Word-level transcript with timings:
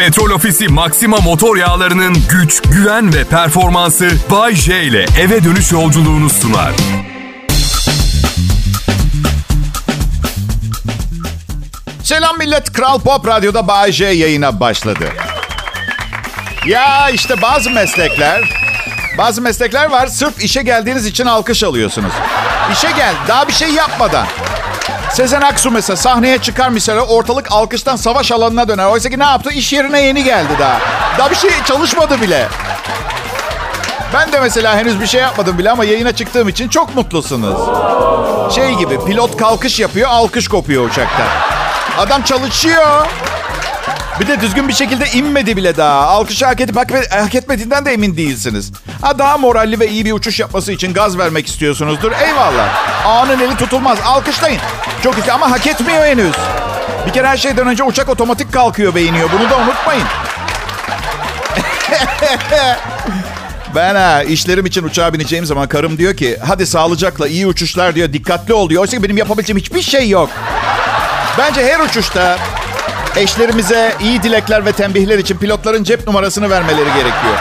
Petrol 0.00 0.30
Ofisi 0.30 0.68
Maxima 0.68 1.16
motor 1.16 1.56
yağlarının 1.56 2.16
güç, 2.30 2.62
güven 2.62 3.14
ve 3.14 3.24
performansı 3.24 4.10
Bay 4.30 4.54
J 4.54 4.82
ile 4.82 5.06
eve 5.20 5.44
dönüş 5.44 5.72
yolculuğunu 5.72 6.30
sunar. 6.30 6.72
Selam 12.02 12.38
millet. 12.38 12.72
Kral 12.72 13.00
Pop 13.00 13.26
Radyo'da 13.26 13.68
Bay 13.68 13.92
J 13.92 14.04
yayına 14.04 14.60
başladı. 14.60 15.08
Ya 16.66 17.10
işte 17.10 17.42
bazı 17.42 17.70
meslekler, 17.70 18.40
bazı 19.18 19.42
meslekler 19.42 19.90
var. 19.90 20.06
Sırf 20.06 20.44
işe 20.44 20.62
geldiğiniz 20.62 21.06
için 21.06 21.26
alkış 21.26 21.64
alıyorsunuz. 21.64 22.12
İşe 22.72 22.90
gel, 22.96 23.14
daha 23.28 23.48
bir 23.48 23.52
şey 23.52 23.70
yapmadan. 23.70 24.26
Sezen 25.12 25.40
Aksu 25.40 25.70
mesela 25.70 25.96
sahneye 25.96 26.38
çıkar 26.38 26.68
mesela 26.68 27.00
ortalık 27.02 27.52
alkıştan 27.52 27.96
savaş 27.96 28.32
alanına 28.32 28.68
döner. 28.68 28.86
Oysa 28.86 29.08
ki 29.10 29.18
ne 29.18 29.24
yaptı? 29.24 29.50
İş 29.52 29.72
yerine 29.72 30.02
yeni 30.02 30.24
geldi 30.24 30.52
daha. 30.58 30.78
Daha 31.18 31.30
bir 31.30 31.36
şey 31.36 31.50
çalışmadı 31.64 32.20
bile. 32.20 32.48
Ben 34.14 34.32
de 34.32 34.40
mesela 34.40 34.76
henüz 34.76 35.00
bir 35.00 35.06
şey 35.06 35.20
yapmadım 35.20 35.58
bile 35.58 35.70
ama 35.70 35.84
yayına 35.84 36.12
çıktığım 36.12 36.48
için 36.48 36.68
çok 36.68 36.94
mutlusunuz. 36.94 37.58
Şey 38.54 38.74
gibi 38.74 39.04
pilot 39.04 39.36
kalkış 39.36 39.80
yapıyor, 39.80 40.08
alkış 40.10 40.48
kopuyor 40.48 40.84
uçakta. 40.90 41.24
Adam 41.98 42.22
çalışıyor. 42.22 43.06
Bir 44.20 44.28
de 44.28 44.40
düzgün 44.40 44.68
bir 44.68 44.72
şekilde 44.72 45.06
inmedi 45.06 45.56
bile 45.56 45.76
daha. 45.76 46.00
Alkışı 46.00 46.46
hak 46.46 46.60
edip 46.60 46.76
hak, 46.76 47.34
etmediğinden 47.34 47.84
de 47.84 47.92
emin 47.92 48.16
değilsiniz. 48.16 48.72
Ha 49.02 49.18
daha 49.18 49.38
moralli 49.38 49.80
ve 49.80 49.88
iyi 49.88 50.04
bir 50.04 50.12
uçuş 50.12 50.40
yapması 50.40 50.72
için 50.72 50.94
gaz 50.94 51.18
vermek 51.18 51.46
istiyorsunuzdur. 51.46 52.12
Eyvallah. 52.12 52.68
Ağanın 53.06 53.40
eli 53.40 53.56
tutulmaz. 53.56 53.98
Alkışlayın. 54.06 54.60
Çok 55.02 55.18
iyi 55.18 55.32
ama 55.32 55.50
hak 55.50 55.66
etmiyor 55.66 56.04
henüz. 56.04 56.34
Bir 57.06 57.12
kere 57.12 57.28
her 57.28 57.36
şeyden 57.36 57.66
önce 57.66 57.82
uçak 57.82 58.08
otomatik 58.08 58.52
kalkıyor 58.52 58.94
ve 58.94 59.02
iniyor. 59.02 59.30
Bunu 59.32 59.50
da 59.50 59.56
unutmayın. 59.56 60.04
Ben 63.74 63.94
ha 63.94 64.22
işlerim 64.22 64.66
için 64.66 64.84
uçağa 64.84 65.12
bineceğim 65.14 65.46
zaman 65.46 65.68
karım 65.68 65.98
diyor 65.98 66.16
ki 66.16 66.38
hadi 66.46 66.66
sağlıcakla 66.66 67.28
iyi 67.28 67.46
uçuşlar 67.46 67.94
diyor 67.94 68.12
dikkatli 68.12 68.54
ol 68.54 68.70
diyor. 68.70 68.82
Oysa 68.82 68.96
ki 68.96 69.02
benim 69.02 69.16
yapabileceğim 69.16 69.58
hiçbir 69.58 69.82
şey 69.82 70.08
yok. 70.08 70.30
Bence 71.38 71.66
her 71.66 71.80
uçuşta 71.80 72.38
eşlerimize 73.16 73.94
iyi 74.00 74.22
dilekler 74.22 74.66
ve 74.66 74.72
tembihler 74.72 75.18
için 75.18 75.38
pilotların 75.38 75.84
cep 75.84 76.06
numarasını 76.06 76.50
vermeleri 76.50 76.84
gerekiyor. 76.88 77.38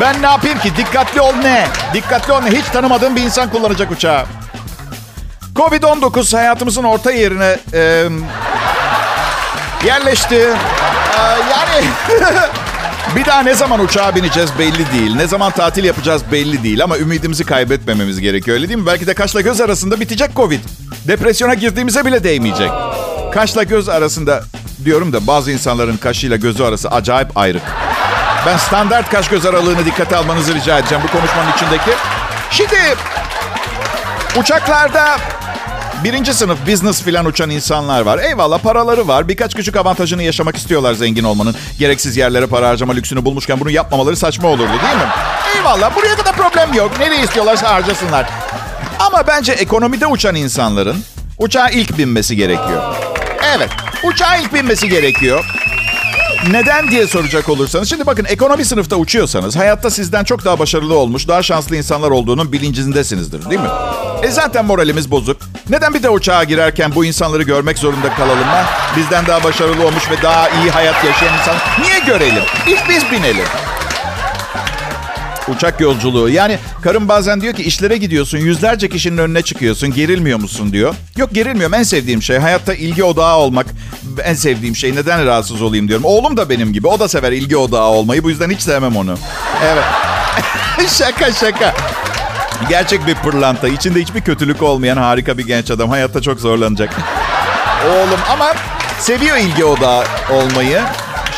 Ben 0.00 0.22
ne 0.22 0.26
yapayım 0.26 0.58
ki? 0.58 0.76
Dikkatli 0.76 1.20
ol 1.20 1.32
ne? 1.42 1.66
Dikkatli 1.94 2.32
ol 2.32 2.40
ne? 2.40 2.50
Hiç 2.50 2.64
tanımadığım 2.66 3.16
bir 3.16 3.22
insan 3.22 3.50
kullanacak 3.50 3.90
uçağı. 3.90 4.24
Covid-19 5.58 6.36
hayatımızın 6.36 6.84
orta 6.84 7.10
yerine 7.10 7.58
e, 7.72 8.08
yerleşti. 9.86 10.34
E, 10.34 11.22
yani 11.50 11.86
bir 13.16 13.24
daha 13.24 13.42
ne 13.42 13.54
zaman 13.54 13.80
uçağa 13.80 14.14
bineceğiz 14.14 14.50
belli 14.58 14.92
değil. 14.92 15.16
Ne 15.16 15.26
zaman 15.26 15.52
tatil 15.52 15.84
yapacağız 15.84 16.22
belli 16.32 16.62
değil. 16.62 16.84
Ama 16.84 16.98
ümidimizi 16.98 17.44
kaybetmememiz 17.44 18.20
gerekiyor 18.20 18.56
öyle 18.56 18.68
değil 18.68 18.78
mi? 18.78 18.86
Belki 18.86 19.06
de 19.06 19.14
kaşla 19.14 19.40
göz 19.40 19.60
arasında 19.60 20.00
bitecek 20.00 20.36
Covid. 20.36 20.60
Depresyona 21.08 21.54
girdiğimize 21.54 22.04
bile 22.04 22.24
değmeyecek. 22.24 22.70
Kaşla 23.34 23.62
göz 23.62 23.88
arasında 23.88 24.42
diyorum 24.84 25.12
da 25.12 25.26
bazı 25.26 25.50
insanların 25.50 25.96
kaşıyla 25.96 26.36
gözü 26.36 26.64
arası 26.64 26.90
acayip 26.90 27.38
ayrık. 27.38 27.62
Ben 28.46 28.56
standart 28.56 29.10
kaş 29.10 29.28
göz 29.28 29.46
aralığını 29.46 29.84
dikkate 29.84 30.16
almanızı 30.16 30.54
rica 30.54 30.78
edeceğim 30.78 31.04
bu 31.08 31.18
konuşmanın 31.18 31.52
içindeki. 31.52 31.90
Şimdi 32.50 32.76
uçaklarda 34.40 35.18
birinci 36.04 36.34
sınıf 36.34 36.66
business 36.66 37.02
filan 37.02 37.26
uçan 37.26 37.50
insanlar 37.50 38.00
var. 38.00 38.18
Eyvallah 38.18 38.58
paraları 38.58 39.08
var. 39.08 39.28
Birkaç 39.28 39.54
küçük 39.54 39.76
avantajını 39.76 40.22
yaşamak 40.22 40.56
istiyorlar 40.56 40.94
zengin 40.94 41.24
olmanın. 41.24 41.54
Gereksiz 41.78 42.16
yerlere 42.16 42.46
para 42.46 42.68
harcama 42.68 42.92
lüksünü 42.92 43.24
bulmuşken 43.24 43.60
bunu 43.60 43.70
yapmamaları 43.70 44.16
saçma 44.16 44.48
olurdu 44.48 44.68
değil 44.68 44.96
mi? 44.96 45.08
Eyvallah 45.56 45.96
buraya 45.96 46.16
kadar 46.16 46.36
problem 46.36 46.74
yok. 46.74 46.98
Nereye 46.98 47.22
istiyorlarsa 47.22 47.74
harcasınlar. 47.74 48.26
Ama 48.98 49.26
bence 49.26 49.52
ekonomide 49.52 50.06
uçan 50.06 50.34
insanların 50.34 51.04
uçağa 51.38 51.68
ilk 51.68 51.98
binmesi 51.98 52.36
gerekiyor. 52.36 52.94
Evet, 53.56 53.70
uçağa 54.02 54.36
ilk 54.36 54.54
binmesi 54.54 54.88
gerekiyor. 54.88 55.44
Neden 56.46 56.90
diye 56.90 57.06
soracak 57.06 57.48
olursanız. 57.48 57.90
Şimdi 57.90 58.06
bakın 58.06 58.24
ekonomi 58.24 58.64
sınıfta 58.64 58.96
uçuyorsanız 58.96 59.56
hayatta 59.56 59.90
sizden 59.90 60.24
çok 60.24 60.44
daha 60.44 60.58
başarılı 60.58 60.98
olmuş, 60.98 61.28
daha 61.28 61.42
şanslı 61.42 61.76
insanlar 61.76 62.10
olduğunun 62.10 62.52
bilincindesinizdir 62.52 63.50
değil 63.50 63.60
mi? 63.60 63.68
E 64.22 64.28
zaten 64.28 64.64
moralimiz 64.64 65.10
bozuk. 65.10 65.36
Neden 65.70 65.94
bir 65.94 66.02
de 66.02 66.10
uçağa 66.10 66.44
girerken 66.44 66.94
bu 66.94 67.04
insanları 67.04 67.42
görmek 67.42 67.78
zorunda 67.78 68.14
kalalım 68.14 68.44
ha? 68.44 68.66
Bizden 68.96 69.26
daha 69.26 69.44
başarılı 69.44 69.86
olmuş 69.86 70.10
ve 70.10 70.22
daha 70.22 70.48
iyi 70.48 70.70
hayat 70.70 71.04
yaşayan 71.04 71.34
insan. 71.38 71.56
Niye 71.82 71.98
görelim? 72.06 72.42
İlk 72.68 72.88
biz 72.88 73.02
binelim. 73.12 73.44
Uçak 75.56 75.80
yolculuğu. 75.80 76.28
Yani 76.28 76.58
karım 76.82 77.08
bazen 77.08 77.40
diyor 77.40 77.54
ki 77.54 77.62
işlere 77.62 77.96
gidiyorsun, 77.96 78.38
yüzlerce 78.38 78.88
kişinin 78.88 79.18
önüne 79.18 79.42
çıkıyorsun, 79.42 79.94
gerilmiyor 79.94 80.38
musun 80.38 80.72
diyor. 80.72 80.94
Yok 81.16 81.34
gerilmiyorum. 81.34 81.74
En 81.74 81.82
sevdiğim 81.82 82.22
şey 82.22 82.38
hayatta 82.38 82.74
ilgi 82.74 83.04
odağı 83.04 83.36
olmak. 83.36 83.66
En 84.24 84.34
sevdiğim 84.34 84.76
şey. 84.76 84.94
Neden 84.94 85.26
rahatsız 85.26 85.62
olayım 85.62 85.88
diyorum. 85.88 86.04
Oğlum 86.04 86.36
da 86.36 86.50
benim 86.50 86.72
gibi. 86.72 86.86
O 86.86 86.98
da 86.98 87.08
sever 87.08 87.32
ilgi 87.32 87.56
odağı 87.56 87.86
olmayı. 87.86 88.24
Bu 88.24 88.30
yüzden 88.30 88.50
hiç 88.50 88.60
sevmem 88.60 88.96
onu. 88.96 89.18
Evet. 89.64 89.84
şaka 90.88 91.32
şaka. 91.32 91.74
Gerçek 92.68 93.06
bir 93.06 93.14
pırlanta. 93.14 93.68
İçinde 93.68 94.00
hiçbir 94.00 94.20
kötülük 94.20 94.62
olmayan 94.62 94.96
harika 94.96 95.38
bir 95.38 95.46
genç 95.46 95.70
adam. 95.70 95.90
Hayatta 95.90 96.22
çok 96.22 96.40
zorlanacak. 96.40 96.90
Oğlum 97.86 98.20
ama 98.32 98.54
seviyor 99.00 99.36
ilgi 99.36 99.64
odağı 99.64 100.04
olmayı. 100.32 100.82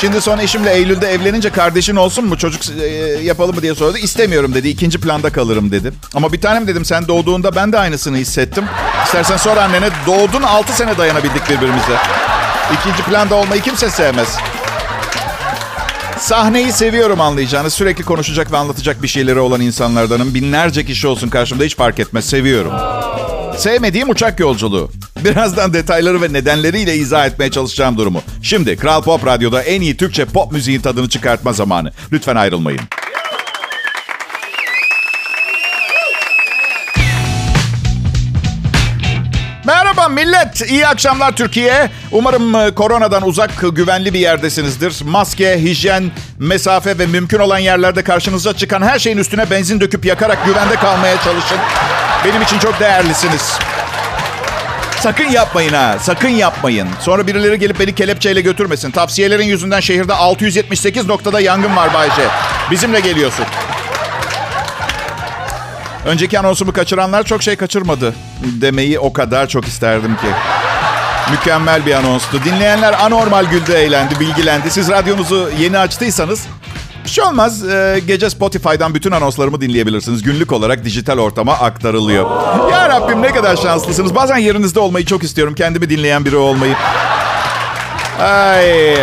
Şimdi 0.01 0.21
son 0.21 0.39
eşimle 0.39 0.73
Eylül'de 0.73 1.09
evlenince 1.13 1.51
kardeşin 1.51 1.97
olsun 1.97 2.25
mu 2.25 2.39
çocuk 2.39 2.63
e, 2.83 2.87
yapalım 3.23 3.55
mı 3.55 3.63
diye 3.63 3.75
sordu. 3.75 3.99
İstemiyorum 3.99 4.55
dedi. 4.55 4.69
İkinci 4.69 5.01
planda 5.01 5.31
kalırım 5.33 5.71
dedi. 5.71 5.93
Ama 6.15 6.33
bir 6.33 6.41
tanem 6.41 6.67
dedim 6.67 6.85
sen 6.85 7.09
doğduğunda 7.09 7.55
ben 7.55 7.73
de 7.73 7.79
aynısını 7.79 8.17
hissettim. 8.17 8.65
İstersen 9.05 9.37
sor 9.37 9.57
annene 9.57 9.89
doğdun 10.07 10.43
6 10.43 10.73
sene 10.73 10.99
dayanabildik 10.99 11.51
birbirimize. 11.51 11.97
İkinci 12.81 13.03
planda 13.03 13.35
olmayı 13.35 13.63
kimse 13.63 13.91
sevmez. 13.91 14.37
Sahneyi 16.19 16.73
seviyorum 16.73 17.21
anlayacağınız. 17.21 17.75
Sürekli 17.75 18.05
konuşacak 18.05 18.53
ve 18.53 18.57
anlatacak 18.57 19.03
bir 19.03 19.09
şeyleri 19.09 19.39
olan 19.39 19.61
insanlardanım. 19.61 20.35
Binlerce 20.35 20.85
kişi 20.85 21.09
olsun 21.09 21.29
karşımda 21.29 21.65
hiç 21.65 21.77
fark 21.77 22.01
etmez. 22.01 22.25
Seviyorum. 22.25 22.73
Sevmediğim 23.61 24.11
uçak 24.11 24.41
yolculuğu. 24.41 24.91
Birazdan 25.25 25.73
detayları 25.73 26.23
ve 26.23 26.33
nedenleriyle 26.33 26.97
izah 26.97 27.27
etmeye 27.27 27.51
çalışacağım 27.51 27.97
durumu. 27.97 28.23
Şimdi 28.43 28.77
Kral 28.77 29.03
Pop 29.03 29.27
Radyo'da 29.27 29.63
en 29.63 29.81
iyi 29.81 29.97
Türkçe 29.97 30.25
pop 30.25 30.53
müziğin 30.53 30.81
tadını 30.81 31.09
çıkartma 31.09 31.53
zamanı. 31.53 31.93
Lütfen 32.13 32.37
ayrılmayın. 32.37 32.81
Millet. 40.11 40.71
İyi 40.71 40.87
akşamlar 40.87 41.37
Türkiye. 41.37 41.91
Umarım 42.13 42.55
e, 42.55 42.75
koronadan 42.75 43.27
uzak, 43.27 43.51
güvenli 43.73 44.15
bir 44.15 44.19
yerdesinizdir. 44.19 45.01
Maske, 45.05 45.63
hijyen, 45.63 46.11
mesafe 46.39 46.99
ve 46.99 47.07
mümkün 47.07 47.39
olan 47.39 47.59
yerlerde 47.59 48.03
karşınıza 48.03 48.57
çıkan 48.57 48.83
her 48.83 48.99
şeyin 48.99 49.19
üstüne 49.19 49.51
benzin 49.51 49.81
döküp 49.81 50.05
yakarak 50.05 50.47
güvende 50.47 50.75
kalmaya 50.75 51.17
çalışın. 51.17 51.59
Benim 52.25 52.43
için 52.43 52.59
çok 52.59 52.81
değerlisiniz. 52.81 53.53
Sakın 55.01 55.25
yapmayın 55.25 55.73
ha. 55.73 55.97
Sakın 56.01 56.29
yapmayın. 56.29 56.89
Sonra 57.01 57.27
birileri 57.27 57.59
gelip 57.59 57.81
beni 57.81 57.95
kelepçeyle 57.95 58.41
götürmesin. 58.41 58.91
Tavsiyelerin 58.91 59.47
yüzünden 59.47 59.81
şehirde 59.81 60.15
678 60.15 61.07
noktada 61.07 61.41
yangın 61.41 61.77
var 61.77 61.95
Bayce. 61.95 62.23
Bizimle 62.71 63.01
geliyorsun. 63.01 63.47
Önceki 66.07 66.39
anonsumu 66.39 66.73
kaçıranlar 66.73 67.23
çok 67.23 67.43
şey 67.43 67.57
kaçırmadı 67.57 68.15
demeyi 68.45 68.99
o 68.99 69.13
kadar 69.13 69.47
çok 69.47 69.65
isterdim 69.65 70.17
ki. 70.17 70.27
Mükemmel 71.31 71.87
bir 71.87 71.95
anonstu. 71.95 72.45
Dinleyenler 72.45 72.93
anormal 73.05 73.45
güldü, 73.45 73.73
eğlendi, 73.73 74.21
bilgilendi. 74.21 74.71
Siz 74.71 74.89
radyonuzu 74.89 75.51
yeni 75.61 75.79
açtıysanız 75.79 76.47
bir 77.05 77.11
şey 77.11 77.25
olmaz. 77.25 77.69
Ee, 77.69 78.01
gece 78.07 78.31
Spotify'dan 78.31 78.95
bütün 78.95 79.11
anonslarımı 79.11 79.61
dinleyebilirsiniz. 79.61 80.23
Günlük 80.23 80.53
olarak 80.53 80.85
dijital 80.85 81.19
ortama 81.19 81.53
aktarılıyor. 81.53 82.31
Ya 82.71 82.89
Rabbim 82.89 83.23
ne 83.23 83.33
kadar 83.33 83.57
şanslısınız. 83.57 84.15
Bazen 84.15 84.37
yerinizde 84.37 84.81
olmayı 84.81 85.05
çok 85.07 85.23
istiyorum. 85.23 85.55
Kendimi 85.55 85.91
dinleyen 85.91 86.25
biri 86.25 86.37
olmayı. 86.37 86.75
Ay. 88.21 88.97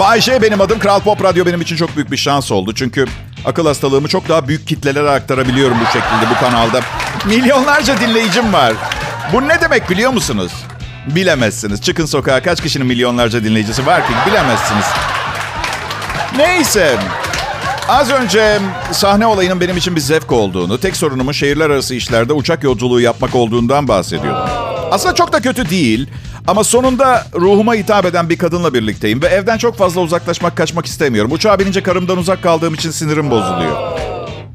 Bayşe 0.00 0.42
benim 0.42 0.60
adım. 0.60 0.78
Kral 0.78 1.00
Pop 1.00 1.24
Radyo 1.24 1.46
benim 1.46 1.60
için 1.60 1.76
çok 1.76 1.96
büyük 1.96 2.10
bir 2.10 2.16
şans 2.16 2.52
oldu. 2.52 2.74
Çünkü 2.74 3.06
akıl 3.44 3.66
hastalığımı 3.66 4.08
çok 4.08 4.28
daha 4.28 4.48
büyük 4.48 4.66
kitlelere 4.66 5.10
aktarabiliyorum 5.10 5.76
bu 5.80 5.84
şekilde 5.84 6.30
bu 6.30 6.40
kanalda. 6.40 6.80
Milyonlarca 7.26 8.00
dinleyicim 8.00 8.52
var. 8.52 8.72
Bu 9.32 9.48
ne 9.48 9.60
demek 9.60 9.90
biliyor 9.90 10.10
musunuz? 10.10 10.52
Bilemezsiniz. 11.06 11.82
Çıkın 11.82 12.06
sokağa 12.06 12.42
kaç 12.42 12.62
kişinin 12.62 12.86
milyonlarca 12.86 13.44
dinleyicisi 13.44 13.86
var 13.86 14.06
ki 14.06 14.12
bilemezsiniz. 14.26 14.84
Neyse. 16.36 16.96
Az 17.88 18.10
önce 18.10 18.58
sahne 18.92 19.26
olayının 19.26 19.60
benim 19.60 19.76
için 19.76 19.96
bir 19.96 20.00
zevk 20.00 20.32
olduğunu, 20.32 20.80
tek 20.80 20.96
sorunumun 20.96 21.32
şehirler 21.32 21.70
arası 21.70 21.94
işlerde 21.94 22.32
uçak 22.32 22.64
yolculuğu 22.64 23.00
yapmak 23.00 23.34
olduğundan 23.34 23.88
bahsediyordum. 23.88 24.42
Aslında 24.90 25.14
çok 25.14 25.32
da 25.32 25.40
kötü 25.40 25.70
değil. 25.70 26.10
Ama 26.48 26.64
sonunda 26.64 27.26
ruhuma 27.34 27.74
hitap 27.74 28.04
eden 28.04 28.30
bir 28.30 28.38
kadınla 28.38 28.74
birlikteyim 28.74 29.22
ve 29.22 29.26
evden 29.26 29.58
çok 29.58 29.76
fazla 29.76 30.00
uzaklaşmak, 30.00 30.56
kaçmak 30.56 30.86
istemiyorum. 30.86 31.32
Uçağa 31.32 31.58
binince 31.58 31.82
karımdan 31.82 32.18
uzak 32.18 32.42
kaldığım 32.42 32.74
için 32.74 32.90
sinirim 32.90 33.30
bozuluyor. 33.30 33.76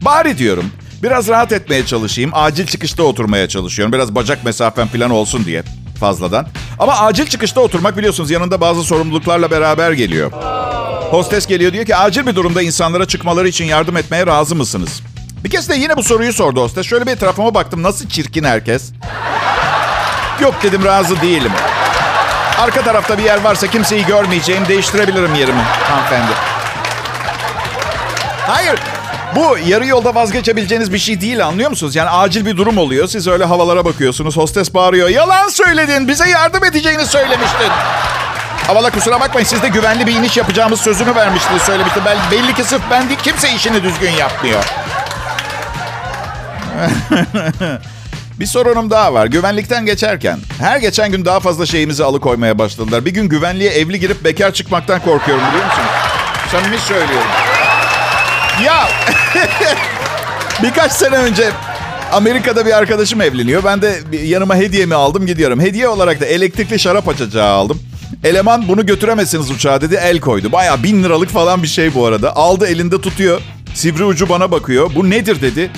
Bari 0.02 0.38
diyorum 0.38 0.66
biraz 1.04 1.28
rahat 1.28 1.52
etmeye 1.52 1.86
çalışayım. 1.86 2.32
Acil 2.34 2.68
çıkışta 2.68 3.04
oturmaya 3.04 3.48
çalışıyorum. 3.48 3.94
Biraz 3.94 4.16
bacak 4.16 4.46
mesafem 4.46 4.88
falan 4.88 5.10
olsun 5.10 5.46
diye 5.46 5.64
fazladan. 6.00 6.48
Ama 6.80 6.94
acil 6.94 7.26
çıkışta 7.26 7.62
oturmak 7.62 7.98
biliyorsunuz 7.98 8.32
yanında 8.32 8.62
bazı 8.62 8.84
sorumluluklarla 8.84 9.52
beraber 9.52 9.92
geliyor. 9.92 10.32
Hostes 11.12 11.48
geliyor 11.48 11.74
diyor 11.74 11.86
ki 11.86 11.96
acil 11.96 12.28
bir 12.28 12.36
durumda 12.36 12.62
insanlara 12.62 13.06
çıkmaları 13.06 13.48
için 13.48 13.66
yardım 13.66 13.98
etmeye 13.98 14.28
razı 14.28 14.56
mısınız? 14.56 15.02
Bir 15.44 15.50
kez 15.50 15.70
de 15.70 15.76
yine 15.76 15.98
bu 15.98 16.04
soruyu 16.04 16.34
sordu 16.34 16.62
hostes. 16.62 16.86
Şöyle 16.86 17.06
bir 17.06 17.12
etrafıma 17.12 17.54
baktım 17.54 17.84
nasıl 17.84 18.10
çirkin 18.10 18.44
herkes. 18.44 18.92
Yok 20.42 20.56
dedim 20.64 20.86
razı 20.86 21.22
değilim. 21.22 21.52
Arka 22.60 22.82
tarafta 22.82 23.18
bir 23.18 23.24
yer 23.24 23.42
varsa 23.42 23.68
kimseyi 23.68 24.06
görmeyeceğim 24.06 24.68
değiştirebilirim 24.68 25.36
yerimi 25.36 25.62
hanımefendi. 25.62 26.32
Hayır 28.48 28.80
bu 29.36 29.58
yarı 29.66 29.86
yolda 29.86 30.16
vazgeçebileceğiniz 30.16 30.94
bir 30.94 30.98
şey 30.98 31.22
değil 31.22 31.46
anlıyor 31.46 31.70
musunuz? 31.70 31.96
Yani 31.96 32.10
acil 32.10 32.46
bir 32.46 32.58
durum 32.58 32.78
oluyor. 32.78 33.08
Siz 33.08 33.28
öyle 33.28 33.46
havalara 33.46 33.86
bakıyorsunuz. 33.86 34.38
Hostes 34.38 34.74
bağırıyor. 34.74 35.10
Yalan 35.10 35.48
söyledin. 35.48 36.08
Bize 36.08 36.30
yardım 36.30 36.64
edeceğini 36.64 37.06
söylemiştin. 37.06 37.70
Havala 38.68 38.90
kusura 38.90 39.20
bakmayın 39.20 39.48
siz 39.48 39.62
de 39.62 39.68
güvenli 39.68 40.08
bir 40.08 40.14
iniş 40.16 40.38
yapacağımız 40.38 40.82
sözünü 40.82 41.16
vermiştiniz 41.16 41.62
söylemişti. 41.62 42.00
Belli 42.32 42.54
ki 42.56 42.64
sırf 42.64 42.82
ben 42.92 43.10
değil 43.10 43.20
kimse 43.24 43.54
işini 43.54 43.84
düzgün 43.84 44.12
yapmıyor. 44.12 44.64
bir 48.40 48.46
sorunum 48.46 48.90
daha 48.90 49.14
var. 49.14 49.26
Güvenlikten 49.26 49.86
geçerken 49.86 50.40
her 50.60 50.78
geçen 50.78 51.12
gün 51.12 51.26
daha 51.26 51.40
fazla 51.40 51.66
şeyimizi 51.66 52.04
alıkoymaya 52.04 52.60
başladılar. 52.60 53.06
Bir 53.06 53.12
gün 53.12 53.30
güvenliğe 53.30 53.72
evli 53.72 54.00
girip 54.00 54.24
bekar 54.24 54.52
çıkmaktan 54.54 55.00
korkuyorum 55.00 55.44
biliyor 55.48 55.66
musunuz? 55.66 55.90
Samimi 56.52 56.78
söylüyorum. 56.78 57.28
Ya 58.66 58.88
birkaç 60.64 60.92
sene 60.92 61.16
önce 61.16 61.50
Amerika'da 62.12 62.66
bir 62.66 62.78
arkadaşım 62.78 63.22
evleniyor. 63.22 63.64
Ben 63.64 63.82
de 63.82 64.00
yanıma 64.24 64.56
hediyemi 64.56 64.96
aldım 64.96 65.26
gidiyorum. 65.26 65.60
Hediye 65.60 65.88
olarak 65.88 66.22
da 66.22 66.26
elektrikli 66.26 66.80
şarap 66.80 67.10
açacağı 67.10 67.48
aldım. 67.48 67.80
Eleman 68.24 68.68
bunu 68.68 68.86
götüremezsiniz 68.86 69.52
uçağa 69.52 69.82
dedi 69.82 70.00
el 70.04 70.20
koydu. 70.20 70.52
Baya 70.52 70.84
bin 70.84 71.04
liralık 71.04 71.30
falan 71.30 71.64
bir 71.64 71.68
şey 71.68 71.94
bu 71.94 72.06
arada. 72.06 72.36
Aldı 72.36 72.68
elinde 72.68 73.02
tutuyor. 73.02 73.42
Sivri 73.74 74.04
ucu 74.04 74.30
bana 74.30 74.52
bakıyor. 74.52 74.92
Bu 74.96 75.10
nedir 75.10 75.42
dedi. 75.42 75.72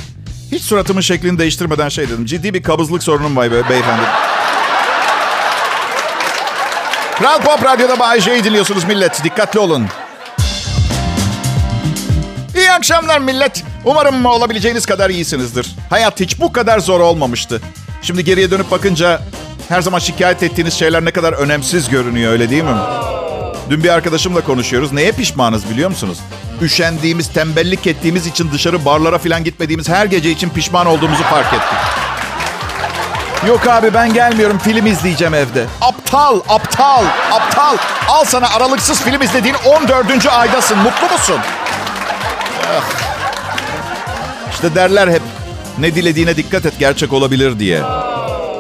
Hiç 0.52 0.64
suratımın 0.64 1.02
şeklini 1.02 1.40
değiştirmeden 1.40 1.90
şey 1.90 2.10
dedim. 2.10 2.26
Ciddi 2.26 2.54
bir 2.54 2.64
kabızlık 2.64 3.04
sorunum 3.04 3.36
var 3.36 3.52
be, 3.52 3.70
beyefendi. 3.70 4.02
Kral 7.20 7.42
Pop 7.42 7.66
Radyo'da 7.66 8.00
Bay 8.00 8.22
J'yi 8.22 8.44
dinliyorsunuz 8.44 8.84
millet. 8.84 9.24
Dikkatli 9.24 9.60
olun. 9.60 9.88
İyi 12.56 12.72
akşamlar 12.72 13.20
millet. 13.20 13.64
Umarım 13.86 14.26
olabileceğiniz 14.26 14.86
kadar 14.86 15.10
iyisinizdir. 15.10 15.76
Hayat 15.90 16.20
hiç 16.20 16.40
bu 16.40 16.54
kadar 16.54 16.80
zor 16.80 17.00
olmamıştı. 17.00 17.62
Şimdi 18.02 18.24
geriye 18.24 18.52
dönüp 18.52 18.72
bakınca 18.72 19.22
her 19.70 19.82
zaman 19.82 20.00
şikayet 20.00 20.44
ettiğiniz 20.44 20.74
şeyler 20.74 21.06
ne 21.06 21.12
kadar 21.12 21.34
önemsiz 21.34 21.90
görünüyor 21.90 22.32
öyle 22.32 22.50
değil 22.50 22.64
mi? 22.64 22.76
Dün 23.70 23.84
bir 23.84 23.90
arkadaşımla 23.90 24.42
konuşuyoruz. 24.42 24.92
Neye 24.92 25.12
pişmanız 25.12 25.70
biliyor 25.70 25.90
musunuz? 25.90 26.18
Üşendiğimiz, 26.62 27.28
tembellik 27.28 27.88
ettiğimiz 27.88 28.28
için 28.28 28.52
dışarı 28.52 28.86
barlara 28.86 29.18
falan 29.18 29.44
gitmediğimiz 29.44 29.90
her 29.90 30.06
gece 30.06 30.32
için 30.32 30.50
pişman 30.50 30.86
olduğumuzu 30.86 31.24
fark 31.24 31.54
ettik. 31.54 31.78
Yok 33.48 33.68
abi 33.68 33.94
ben 33.94 34.14
gelmiyorum 34.14 34.58
film 34.58 34.86
izleyeceğim 34.86 35.34
evde. 35.34 35.66
Aptal, 35.82 36.40
aptal, 36.50 37.06
aptal. 37.32 37.78
Al 38.08 38.26
sana 38.26 38.50
aralıksız 38.50 39.02
film 39.02 39.22
izlediğin 39.22 39.56
14. 39.66 40.26
aydasın. 40.26 40.78
Mutlu 40.78 41.14
musun? 41.14 41.38
İşte 44.52 44.76
derler 44.76 45.08
hep 45.08 45.22
ne 45.80 45.96
dilediğine 45.96 46.38
dikkat 46.38 46.66
et 46.66 46.74
gerçek 46.80 47.14
olabilir 47.14 47.60
diye. 47.60 47.82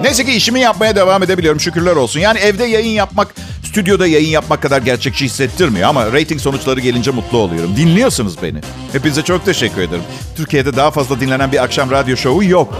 Neyse 0.01 0.25
ki 0.25 0.31
işimi 0.31 0.59
yapmaya 0.59 0.95
devam 0.95 1.23
edebiliyorum 1.23 1.59
şükürler 1.59 1.95
olsun. 1.95 2.19
Yani 2.19 2.39
evde 2.39 2.65
yayın 2.65 2.91
yapmak, 2.91 3.35
stüdyoda 3.75 4.07
yayın 4.07 4.29
yapmak 4.29 4.61
kadar 4.61 4.81
gerçekçi 4.81 5.25
hissettirmiyor. 5.25 5.89
Ama 5.89 6.05
rating 6.05 6.41
sonuçları 6.41 6.79
gelince 6.79 7.11
mutlu 7.11 7.37
oluyorum. 7.37 7.75
Dinliyorsunuz 7.77 8.41
beni. 8.43 8.59
Hepinize 8.91 9.21
çok 9.21 9.45
teşekkür 9.45 9.81
ederim. 9.81 10.03
Türkiye'de 10.37 10.75
daha 10.75 10.91
fazla 10.91 11.19
dinlenen 11.19 11.51
bir 11.51 11.63
akşam 11.63 11.91
radyo 11.91 12.17
şovu 12.17 12.43
yok. 12.43 12.73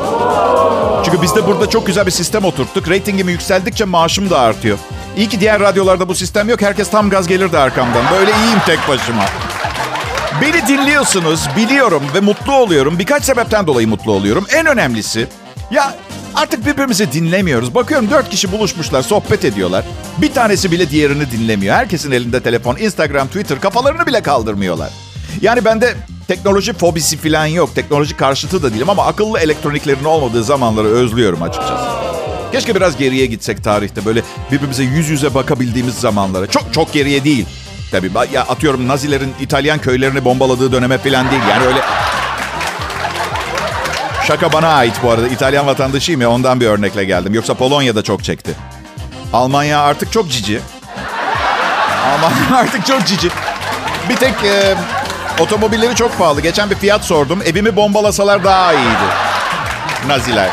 Çünkü 1.06 1.22
biz 1.22 1.36
de 1.36 1.48
burada 1.48 1.70
çok 1.70 1.88
güzel 1.88 2.06
bir 2.06 2.12
sistem 2.12 2.46
oturttuk. 2.46 2.90
Ratingimi 2.90 3.32
yükseldikçe 3.32 3.86
maaşım 3.86 4.30
da 4.30 4.40
artıyor. 4.40 4.78
İyi 5.18 5.30
ki 5.30 5.40
diğer 5.40 5.60
radyolarda 5.60 6.08
bu 6.08 6.16
sistem 6.16 6.50
yok. 6.50 6.62
Herkes 6.62 6.90
tam 6.90 7.10
gaz 7.10 7.28
gelirdi 7.28 7.58
arkamdan. 7.58 8.04
Böyle 8.12 8.32
iyiyim 8.32 8.60
tek 8.66 8.80
başıma. 8.88 9.26
Beni 10.42 10.68
dinliyorsunuz, 10.68 11.48
biliyorum 11.58 12.04
ve 12.14 12.20
mutlu 12.20 12.54
oluyorum. 12.54 13.00
Birkaç 13.00 13.24
sebepten 13.24 13.68
dolayı 13.68 13.88
mutlu 13.88 14.12
oluyorum. 14.12 14.46
En 14.54 14.66
önemlisi, 14.66 15.28
ya 15.72 15.96
artık 16.36 16.66
birbirimizi 16.66 17.12
dinlemiyoruz. 17.12 17.76
Bakıyorum 17.76 18.10
dört 18.10 18.30
kişi 18.30 18.52
buluşmuşlar, 18.52 19.02
sohbet 19.02 19.46
ediyorlar. 19.46 19.86
Bir 20.18 20.32
tanesi 20.32 20.72
bile 20.72 20.90
diğerini 20.90 21.32
dinlemiyor. 21.32 21.76
Herkesin 21.76 22.12
elinde 22.12 22.40
telefon, 22.40 22.78
Instagram, 22.78 23.28
Twitter, 23.28 23.62
kafalarını 23.62 24.06
bile 24.06 24.22
kaldırmıyorlar. 24.22 24.90
Yani 25.42 25.66
bende 25.66 25.96
teknoloji 26.28 26.74
fobisi 26.74 27.18
falan 27.18 27.46
yok. 27.46 27.76
Teknoloji 27.76 28.18
karşıtı 28.18 28.64
da 28.64 28.74
değilim 28.74 28.90
ama 28.90 29.06
akıllı 29.06 29.40
elektroniklerin 29.40 30.04
olmadığı 30.04 30.44
zamanları 30.44 30.88
özlüyorum 30.88 31.42
açıkçası. 31.42 31.86
Keşke 32.52 32.76
biraz 32.76 32.98
geriye 32.98 33.26
gitsek 33.26 33.64
tarihte. 33.64 34.06
Böyle 34.06 34.22
birbirimize 34.52 34.84
yüz 34.84 35.10
yüze 35.10 35.34
bakabildiğimiz 35.34 35.96
zamanlara. 35.96 36.48
Çok 36.48 36.74
çok 36.74 36.94
geriye 36.94 37.24
değil. 37.24 37.46
Tabii 37.92 38.12
ya 38.34 38.42
atıyorum 38.42 38.88
Nazilerin 38.88 39.34
İtalyan 39.42 39.80
köylerini 39.80 40.26
bombaladığı 40.26 40.72
döneme 40.72 40.98
falan 40.98 41.32
değil. 41.32 41.42
Yani 41.50 41.66
öyle... 41.66 41.80
Şaka 44.28 44.54
bana 44.54 44.68
ait 44.68 44.94
bu 45.04 45.12
arada. 45.12 45.28
İtalyan 45.28 45.68
vatandaşıyım 45.68 46.22
ya 46.22 46.30
ondan 46.32 46.60
bir 46.60 46.68
örnekle 46.68 47.06
geldim. 47.06 47.34
Yoksa 47.34 47.54
Polonya'da 47.54 48.02
çok 48.04 48.24
çekti. 48.24 48.52
Almanya 49.34 49.82
artık 49.82 50.12
çok 50.12 50.32
cici. 50.32 50.60
Almanya 52.06 52.56
artık 52.62 52.86
çok 52.86 53.06
cici. 53.08 53.30
Bir 54.10 54.16
tek 54.16 54.34
e, 54.44 54.76
otomobilleri 55.40 55.96
çok 55.96 56.18
pahalı. 56.18 56.42
Geçen 56.42 56.70
bir 56.70 56.76
fiyat 56.76 57.04
sordum. 57.06 57.42
Evimi 57.46 57.76
bombalasalar 57.76 58.44
daha 58.44 58.74
iyiydi. 58.74 59.08
Naziler. 60.08 60.50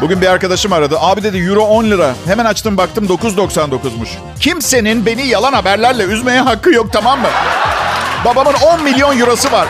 Bugün 0.00 0.20
bir 0.20 0.26
arkadaşım 0.26 0.72
aradı. 0.72 0.96
Abi 1.00 1.22
dedi 1.22 1.38
euro 1.38 1.62
10 1.62 1.84
lira. 1.84 2.14
Hemen 2.26 2.44
açtım 2.44 2.76
baktım 2.76 3.06
9.99'muş. 3.06 4.08
Kimsenin 4.40 5.06
beni 5.06 5.26
yalan 5.26 5.52
haberlerle 5.52 6.02
üzmeye 6.02 6.40
hakkı 6.40 6.70
yok 6.70 6.92
tamam 6.92 7.20
mı? 7.20 7.28
Babamın 8.24 8.54
10 8.54 8.82
milyon 8.82 9.18
eurosu 9.20 9.52
var. 9.52 9.68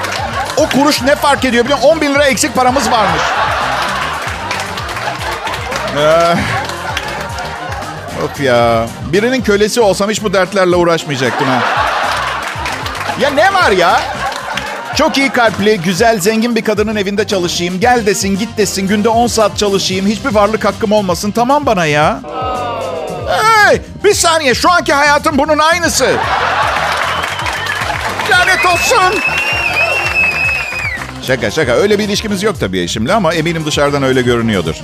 O 0.57 0.69
kuruş 0.69 1.03
ne 1.03 1.17
fark 1.17 1.45
ediyor 1.45 1.65
biliyor 1.65 1.79
musun? 1.79 1.91
10 1.91 2.01
bin 2.01 2.15
lira 2.15 2.25
eksik 2.25 2.55
paramız 2.55 2.91
varmış. 2.91 3.23
Ee, 5.99 6.35
of 8.25 8.41
ya. 8.41 8.87
Birinin 9.13 9.43
kölesi 9.43 9.81
olsam 9.81 10.11
hiç 10.11 10.23
bu 10.23 10.33
dertlerle 10.33 10.77
uğraşmayacaktım 10.77 11.49
ha. 11.49 11.59
Ya 13.21 13.31
ne 13.31 13.55
var 13.55 13.71
ya? 13.71 14.01
Çok 14.97 15.19
iyi 15.19 15.31
kalpli, 15.31 15.81
güzel, 15.81 16.21
zengin 16.21 16.57
bir 16.57 16.65
kadının 16.65 16.97
evinde 16.97 17.27
çalışayım. 17.27 17.81
Gel 17.81 18.07
desin, 18.07 18.39
git 18.39 18.59
desin. 18.59 18.89
Günde 18.89 19.09
10 19.09 19.27
saat 19.27 19.59
çalışayım. 19.59 20.07
Hiçbir 20.07 20.35
varlık 20.35 20.65
hakkım 20.65 20.93
olmasın. 20.93 21.31
Tamam 21.31 21.67
bana 21.67 21.87
ya. 21.87 22.21
Hey, 23.29 23.81
bir 24.05 24.15
saniye. 24.15 24.55
Şu 24.55 24.71
anki 24.71 24.93
hayatım 24.93 25.39
bunun 25.39 25.59
aynısı. 25.59 26.17
Lanet 28.31 28.67
olsun. 28.67 29.21
Şaka 31.27 31.51
şaka. 31.51 31.73
Öyle 31.73 31.99
bir 31.99 32.05
ilişkimiz 32.05 32.43
yok 32.43 32.61
tabii 32.61 32.81
eşimle 32.81 33.15
ama 33.15 33.35
eminim 33.35 33.65
dışarıdan 33.67 34.03
öyle 34.03 34.23
görünüyordur. 34.23 34.75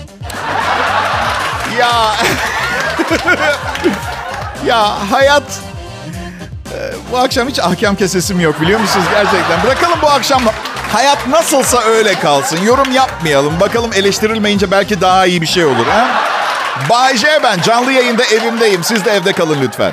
Ya... 1.78 2.16
ya 4.66 5.10
hayat 5.10 5.42
bu 7.12 7.18
akşam 7.18 7.48
hiç 7.48 7.58
ahkam 7.58 7.96
kesesim 7.96 8.40
yok 8.40 8.60
biliyor 8.60 8.80
musunuz 8.80 9.06
gerçekten. 9.10 9.62
Bırakalım 9.64 9.98
bu 10.02 10.06
akşam 10.06 10.42
hayat 10.92 11.26
nasılsa 11.26 11.80
öyle 11.80 12.14
kalsın. 12.14 12.58
Yorum 12.64 12.92
yapmayalım. 12.92 13.60
Bakalım 13.60 13.90
eleştirilmeyince 13.94 14.70
belki 14.70 15.00
daha 15.00 15.26
iyi 15.26 15.42
bir 15.42 15.46
şey 15.46 15.64
olur. 15.64 15.86
Ha? 15.86 16.08
Bay 16.90 17.16
J 17.16 17.40
ben. 17.42 17.60
Canlı 17.62 17.92
yayında 17.92 18.24
evimdeyim. 18.24 18.84
Siz 18.84 19.04
de 19.04 19.10
evde 19.10 19.32
kalın 19.32 19.58
lütfen. 19.62 19.92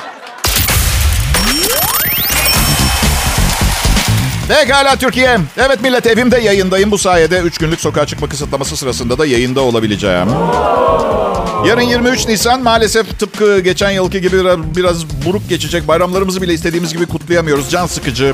Pekala 4.48 4.96
Türkiye. 4.96 5.38
Evet 5.58 5.82
millet 5.82 6.08
evimde 6.08 6.38
yayındayım. 6.38 6.92
Bu 6.92 6.98
sayede 6.98 7.39
3 7.39 7.58
günlük 7.58 7.80
sokağa 7.82 8.06
çıkma 8.06 8.30
kısıtlaması 8.30 8.77
sırasında 8.77 9.18
da 9.18 9.25
yayında 9.25 9.62
olabileceğim. 9.62 10.27
Yarın 11.66 11.82
23 11.82 12.27
Nisan 12.27 12.63
maalesef 12.63 13.20
tıpkı 13.20 13.60
geçen 13.60 13.92
yılki 13.92 14.22
gibi 14.22 14.38
biraz 14.75 15.06
buruk 15.25 15.50
geçecek. 15.50 15.88
Bayramlarımızı 15.88 16.42
bile 16.42 16.54
istediğimiz 16.54 16.94
gibi 16.94 17.06
kutlayamıyoruz. 17.06 17.70
Can 17.72 17.86
sıkıcı. 17.86 18.34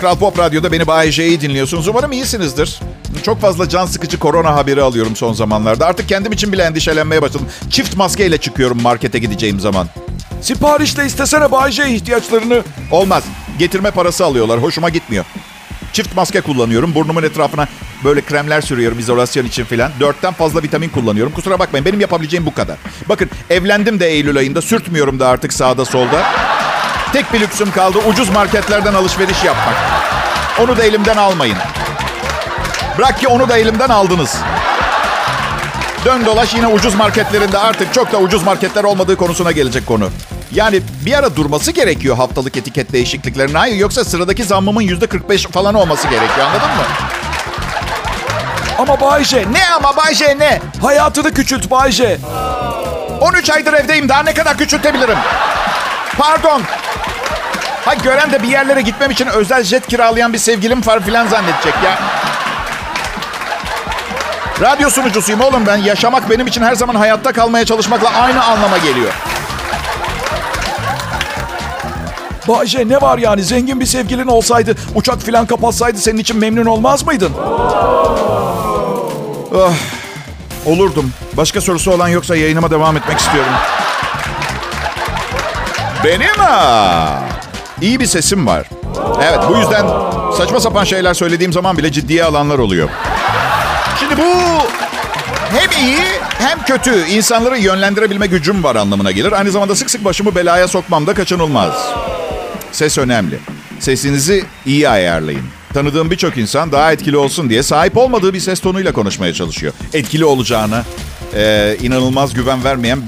Kral 0.00 0.16
Pop 0.16 0.38
Radyo'da 0.38 0.72
beni 0.72 0.86
Bay 0.86 1.10
J'yi 1.10 1.40
dinliyorsunuz. 1.40 1.88
Umarım 1.88 2.12
iyisinizdir. 2.12 2.80
Çok 3.22 3.40
fazla 3.40 3.68
can 3.68 3.86
sıkıcı 3.86 4.18
korona 4.18 4.54
haberi 4.54 4.82
alıyorum 4.82 5.16
son 5.16 5.32
zamanlarda. 5.32 5.86
Artık 5.86 6.08
kendim 6.08 6.32
için 6.32 6.52
bile 6.52 6.62
endişelenmeye 6.62 7.22
başladım. 7.22 7.48
Çift 7.70 7.96
maskeyle 7.96 8.38
çıkıyorum 8.38 8.82
markete 8.82 9.18
gideceğim 9.18 9.60
zaman. 9.60 9.88
Siparişle 10.40 11.06
istesene 11.06 11.52
Bayce 11.52 11.88
ihtiyaçlarını. 11.88 12.62
Olmaz. 12.90 13.24
Getirme 13.58 13.90
parası 13.90 14.24
alıyorlar. 14.24 14.62
Hoşuma 14.62 14.88
gitmiyor. 14.88 15.24
Çift 15.92 16.16
maske 16.16 16.40
kullanıyorum. 16.40 16.94
Burnumun 16.94 17.22
etrafına 17.22 17.66
böyle 18.04 18.20
kremler 18.20 18.60
sürüyorum 18.60 18.98
izolasyon 18.98 19.44
için 19.44 19.64
filan. 19.64 19.92
Dörtten 20.00 20.32
fazla 20.32 20.62
vitamin 20.62 20.88
kullanıyorum. 20.88 21.32
Kusura 21.32 21.58
bakmayın 21.58 21.86
benim 21.86 22.00
yapabileceğim 22.00 22.46
bu 22.46 22.54
kadar. 22.54 22.76
Bakın 23.08 23.30
evlendim 23.50 24.00
de 24.00 24.08
Eylül 24.08 24.36
ayında. 24.36 24.62
Sürtmüyorum 24.62 25.20
da 25.20 25.28
artık 25.28 25.52
sağda 25.52 25.84
solda. 25.84 26.22
Tek 27.12 27.32
bir 27.32 27.40
lüksüm 27.40 27.70
kaldı. 27.70 27.98
Ucuz 28.08 28.30
marketlerden 28.30 28.94
alışveriş 28.94 29.44
yapmak. 29.44 29.74
Onu 30.60 30.76
da 30.76 30.82
elimden 30.84 31.16
almayın. 31.16 31.56
Bırak 32.98 33.20
ki 33.20 33.28
onu 33.28 33.48
da 33.48 33.58
elimden 33.58 33.88
aldınız. 33.88 34.38
Dön 36.04 36.26
dolaş 36.26 36.54
yine 36.54 36.66
ucuz 36.66 36.94
marketlerinde 36.94 37.58
artık 37.58 37.94
çok 37.94 38.12
da 38.12 38.18
ucuz 38.18 38.42
marketler 38.42 38.84
olmadığı 38.84 39.16
konusuna 39.16 39.52
gelecek 39.52 39.86
konu. 39.86 40.08
Yani 40.54 40.82
bir 41.06 41.18
ara 41.18 41.36
durması 41.36 41.72
gerekiyor 41.72 42.16
haftalık 42.16 42.56
etiket 42.56 42.92
değişikliklerine. 42.92 43.58
Hayır 43.58 43.76
yoksa 43.76 44.04
sıradaki 44.04 44.44
zammımın 44.44 44.82
yüzde 44.82 45.06
45 45.06 45.46
falan 45.46 45.74
olması 45.74 46.08
gerekiyor 46.08 46.46
anladın 46.46 46.68
mı? 46.68 46.82
Ama 48.78 49.00
Bayce 49.00 49.44
Ne 49.52 49.74
ama 49.74 49.96
Bayce 49.96 50.38
ne? 50.38 50.60
hayatını 50.82 51.34
küçült 51.34 51.70
Bayce. 51.70 52.18
13 53.20 53.50
aydır 53.50 53.72
evdeyim 53.72 54.08
daha 54.08 54.22
ne 54.22 54.34
kadar 54.34 54.58
küçültebilirim? 54.58 55.18
Pardon. 56.18 56.62
Ha 57.84 57.94
gören 57.94 58.32
de 58.32 58.42
bir 58.42 58.48
yerlere 58.48 58.80
gitmem 58.80 59.10
için 59.10 59.26
özel 59.26 59.62
jet 59.64 59.86
kiralayan 59.86 60.32
bir 60.32 60.38
sevgilim 60.38 60.86
var 60.86 61.00
filan 61.00 61.26
zannedecek 61.26 61.74
ya. 61.84 61.98
Radyo 64.60 64.90
sunucusuyum 64.90 65.40
oğlum 65.40 65.66
ben. 65.66 65.76
Yaşamak 65.76 66.30
benim 66.30 66.46
için 66.46 66.62
her 66.62 66.74
zaman 66.74 66.94
hayatta 66.94 67.32
kalmaya 67.32 67.64
çalışmakla 67.64 68.10
aynı 68.10 68.44
anlama 68.44 68.78
geliyor. 68.78 69.12
Bayce 72.52 72.88
ne 72.88 73.00
var 73.00 73.18
yani 73.18 73.42
zengin 73.42 73.80
bir 73.80 73.86
sevgilin 73.86 74.26
olsaydı 74.26 74.74
uçak 74.94 75.22
filan 75.22 75.46
kapatsaydı 75.46 75.98
senin 75.98 76.18
için 76.18 76.36
memnun 76.36 76.66
olmaz 76.66 77.06
mıydın? 77.06 77.32
Olurdum. 80.66 81.12
Başka 81.36 81.60
sorusu 81.60 81.92
olan 81.92 82.08
yoksa 82.08 82.36
yayınıma 82.36 82.70
devam 82.70 82.96
etmek 82.96 83.18
istiyorum. 83.18 83.52
Benim 86.04 86.34
ha. 86.38 87.22
İyi 87.80 88.00
bir 88.00 88.06
sesim 88.06 88.46
var. 88.46 88.66
Evet 89.22 89.38
bu 89.48 89.56
yüzden 89.56 89.86
saçma 90.36 90.60
sapan 90.60 90.84
şeyler 90.84 91.14
söylediğim 91.14 91.52
zaman 91.52 91.78
bile 91.78 91.92
ciddiye 91.92 92.24
alanlar 92.24 92.58
oluyor. 92.58 92.88
Şimdi 94.00 94.16
bu 94.16 94.32
hem 95.58 95.86
iyi 95.86 96.04
hem 96.38 96.64
kötü 96.64 97.06
insanları 97.06 97.58
yönlendirebilme 97.58 98.26
gücüm 98.26 98.64
var 98.64 98.76
anlamına 98.76 99.10
gelir. 99.10 99.32
Aynı 99.32 99.50
zamanda 99.50 99.74
sık 99.74 99.90
sık 99.90 100.04
başımı 100.04 100.34
belaya 100.34 100.68
sokmam 100.68 101.06
da 101.06 101.14
kaçınılmaz. 101.14 101.72
Ses 102.72 102.98
önemli. 102.98 103.38
Sesinizi 103.80 104.44
iyi 104.66 104.88
ayarlayın. 104.88 105.42
Tanıdığım 105.74 106.10
birçok 106.10 106.36
insan 106.36 106.72
daha 106.72 106.92
etkili 106.92 107.16
olsun 107.16 107.50
diye 107.50 107.62
sahip 107.62 107.96
olmadığı 107.96 108.34
bir 108.34 108.40
ses 108.40 108.60
tonuyla 108.60 108.92
konuşmaya 108.92 109.32
çalışıyor. 109.34 109.72
Etkili 109.92 110.24
olacağına 110.24 110.84
e, 111.34 111.76
inanılmaz 111.82 112.34
güven 112.34 112.64
vermeyen 112.64 113.02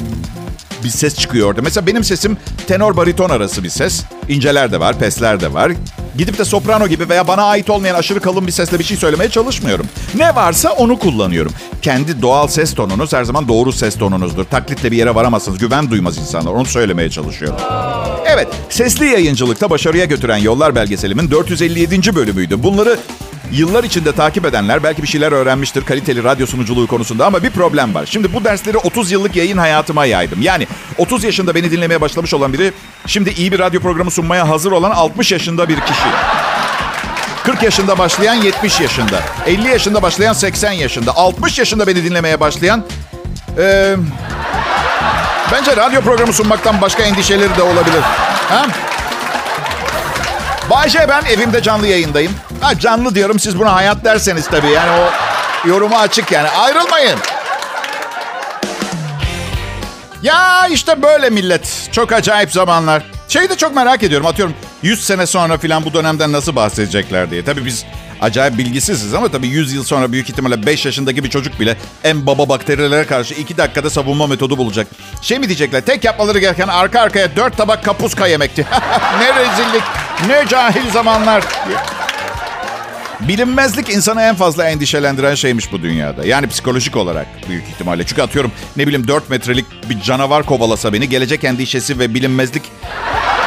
bir 0.84 0.88
ses 0.88 1.18
çıkıyor 1.18 1.48
orada. 1.48 1.62
Mesela 1.62 1.86
benim 1.86 2.04
sesim 2.04 2.36
tenor 2.66 2.96
bariton 2.96 3.30
arası 3.30 3.64
bir 3.64 3.68
ses. 3.68 4.04
İnceler 4.28 4.72
de 4.72 4.80
var, 4.80 4.98
pesler 4.98 5.40
de 5.40 5.52
var. 5.52 5.72
Gidip 6.18 6.38
de 6.38 6.44
soprano 6.44 6.86
gibi 6.86 7.08
veya 7.08 7.28
bana 7.28 7.42
ait 7.42 7.70
olmayan 7.70 7.94
aşırı 7.94 8.20
kalın 8.20 8.46
bir 8.46 8.52
sesle 8.52 8.78
bir 8.78 8.84
şey 8.84 8.96
söylemeye 8.96 9.30
çalışmıyorum. 9.30 9.86
Ne 10.14 10.34
varsa 10.34 10.70
onu 10.70 10.98
kullanıyorum. 10.98 11.52
Kendi 11.82 12.22
doğal 12.22 12.48
ses 12.48 12.74
tonunuz 12.74 13.12
her 13.12 13.24
zaman 13.24 13.48
doğru 13.48 13.72
ses 13.72 13.98
tonunuzdur. 13.98 14.44
Taklitle 14.44 14.90
bir 14.92 14.96
yere 14.96 15.14
varamazsınız. 15.14 15.58
Güven 15.58 15.90
duymaz 15.90 16.18
insanlar. 16.18 16.52
Onu 16.52 16.66
söylemeye 16.66 17.10
çalışıyorum. 17.10 17.56
Evet, 18.26 18.48
sesli 18.70 19.06
yayıncılıkta 19.06 19.70
başarıya 19.70 20.04
götüren 20.04 20.36
Yollar 20.36 20.74
belgeselimin 20.74 21.30
457. 21.30 22.14
bölümüydü. 22.14 22.62
Bunları 22.62 22.98
Yıllar 23.52 23.84
içinde 23.84 24.12
takip 24.12 24.44
edenler 24.46 24.82
belki 24.82 25.02
bir 25.02 25.08
şeyler 25.08 25.32
öğrenmiştir 25.32 25.84
kaliteli 25.84 26.24
radyo 26.24 26.46
sunuculuğu 26.46 26.86
konusunda 26.86 27.26
ama 27.26 27.42
bir 27.42 27.50
problem 27.50 27.94
var. 27.94 28.06
Şimdi 28.06 28.32
bu 28.34 28.44
dersleri 28.44 28.78
30 28.78 29.12
yıllık 29.12 29.36
yayın 29.36 29.58
hayatıma 29.58 30.06
yaydım. 30.06 30.42
Yani 30.42 30.66
30 30.98 31.24
yaşında 31.24 31.54
beni 31.54 31.70
dinlemeye 31.70 32.00
başlamış 32.00 32.34
olan 32.34 32.52
biri 32.52 32.72
şimdi 33.06 33.30
iyi 33.30 33.52
bir 33.52 33.58
radyo 33.58 33.80
programı 33.80 34.10
sunmaya 34.10 34.48
hazır 34.48 34.72
olan 34.72 34.90
60 34.90 35.32
yaşında 35.32 35.68
bir 35.68 35.80
kişi. 35.80 36.03
40 37.44 37.62
yaşında 37.62 37.98
başlayan 37.98 38.34
70 38.34 38.80
yaşında. 38.80 39.20
50 39.46 39.68
yaşında 39.68 40.02
başlayan 40.02 40.32
80 40.32 40.72
yaşında. 40.72 41.16
60 41.16 41.58
yaşında 41.58 41.86
beni 41.86 42.04
dinlemeye 42.04 42.40
başlayan... 42.40 42.84
eee, 43.58 43.96
bence 45.52 45.76
radyo 45.76 46.00
programı 46.00 46.32
sunmaktan 46.32 46.80
başka 46.80 47.02
endişeleri 47.02 47.56
de 47.56 47.62
olabilir. 47.62 48.02
Ha? 48.48 48.66
Bayce 50.70 51.06
ben 51.08 51.22
evimde 51.24 51.62
canlı 51.62 51.86
yayındayım. 51.86 52.32
Ha, 52.60 52.78
canlı 52.78 53.14
diyorum 53.14 53.38
siz 53.38 53.58
buna 53.58 53.74
hayat 53.74 54.04
derseniz 54.04 54.48
tabii. 54.48 54.70
Yani 54.70 54.90
o 54.90 55.10
yorumu 55.68 55.96
açık 55.96 56.32
yani. 56.32 56.48
Ayrılmayın. 56.48 57.18
Ya 60.22 60.66
işte 60.70 61.02
böyle 61.02 61.30
millet. 61.30 61.88
Çok 61.92 62.12
acayip 62.12 62.52
zamanlar. 62.52 63.02
Şeyi 63.28 63.48
de 63.48 63.56
çok 63.56 63.74
merak 63.76 64.02
ediyorum. 64.02 64.26
Atıyorum 64.26 64.54
100 64.84 65.04
sene 65.04 65.26
sonra 65.26 65.58
falan 65.58 65.84
bu 65.84 65.94
dönemden 65.94 66.32
nasıl 66.32 66.56
bahsedecekler 66.56 67.30
diye. 67.30 67.44
Tabii 67.44 67.64
biz 67.64 67.84
acayip 68.20 68.58
bilgisiziz 68.58 69.14
ama 69.14 69.28
tabii 69.28 69.46
100 69.48 69.72
yıl 69.72 69.84
sonra 69.84 70.12
büyük 70.12 70.30
ihtimalle 70.30 70.66
5 70.66 70.86
yaşındaki 70.86 71.24
bir 71.24 71.30
çocuk 71.30 71.60
bile 71.60 71.76
en 72.04 72.26
baba 72.26 72.48
bakterilere 72.48 73.06
karşı 73.06 73.34
2 73.34 73.56
dakikada 73.56 73.90
savunma 73.90 74.26
metodu 74.26 74.58
bulacak. 74.58 74.86
Şey 75.22 75.38
mi 75.38 75.46
diyecekler? 75.46 75.80
Tek 75.80 76.04
yapmaları 76.04 76.38
gereken 76.38 76.68
arka 76.68 77.00
arkaya 77.00 77.36
4 77.36 77.56
tabak 77.56 77.84
kapuska 77.84 78.26
yemekti. 78.26 78.66
ne 79.18 79.28
rezillik, 79.28 79.82
ne 80.28 80.48
cahil 80.48 80.90
zamanlar. 80.90 81.44
Bilinmezlik 83.20 83.88
insanı 83.88 84.22
en 84.22 84.34
fazla 84.34 84.68
endişelendiren 84.68 85.34
şeymiş 85.34 85.72
bu 85.72 85.82
dünyada. 85.82 86.26
Yani 86.26 86.46
psikolojik 86.46 86.96
olarak 86.96 87.26
büyük 87.48 87.64
ihtimalle. 87.64 88.06
Çünkü 88.06 88.22
atıyorum 88.22 88.52
ne 88.76 88.86
bileyim 88.86 89.08
4 89.08 89.30
metrelik 89.30 89.66
bir 89.90 90.00
canavar 90.00 90.42
kovalasa 90.42 90.92
beni 90.92 91.08
gelecek 91.08 91.44
endişesi 91.44 91.98
ve 91.98 92.14
bilinmezlik 92.14 92.62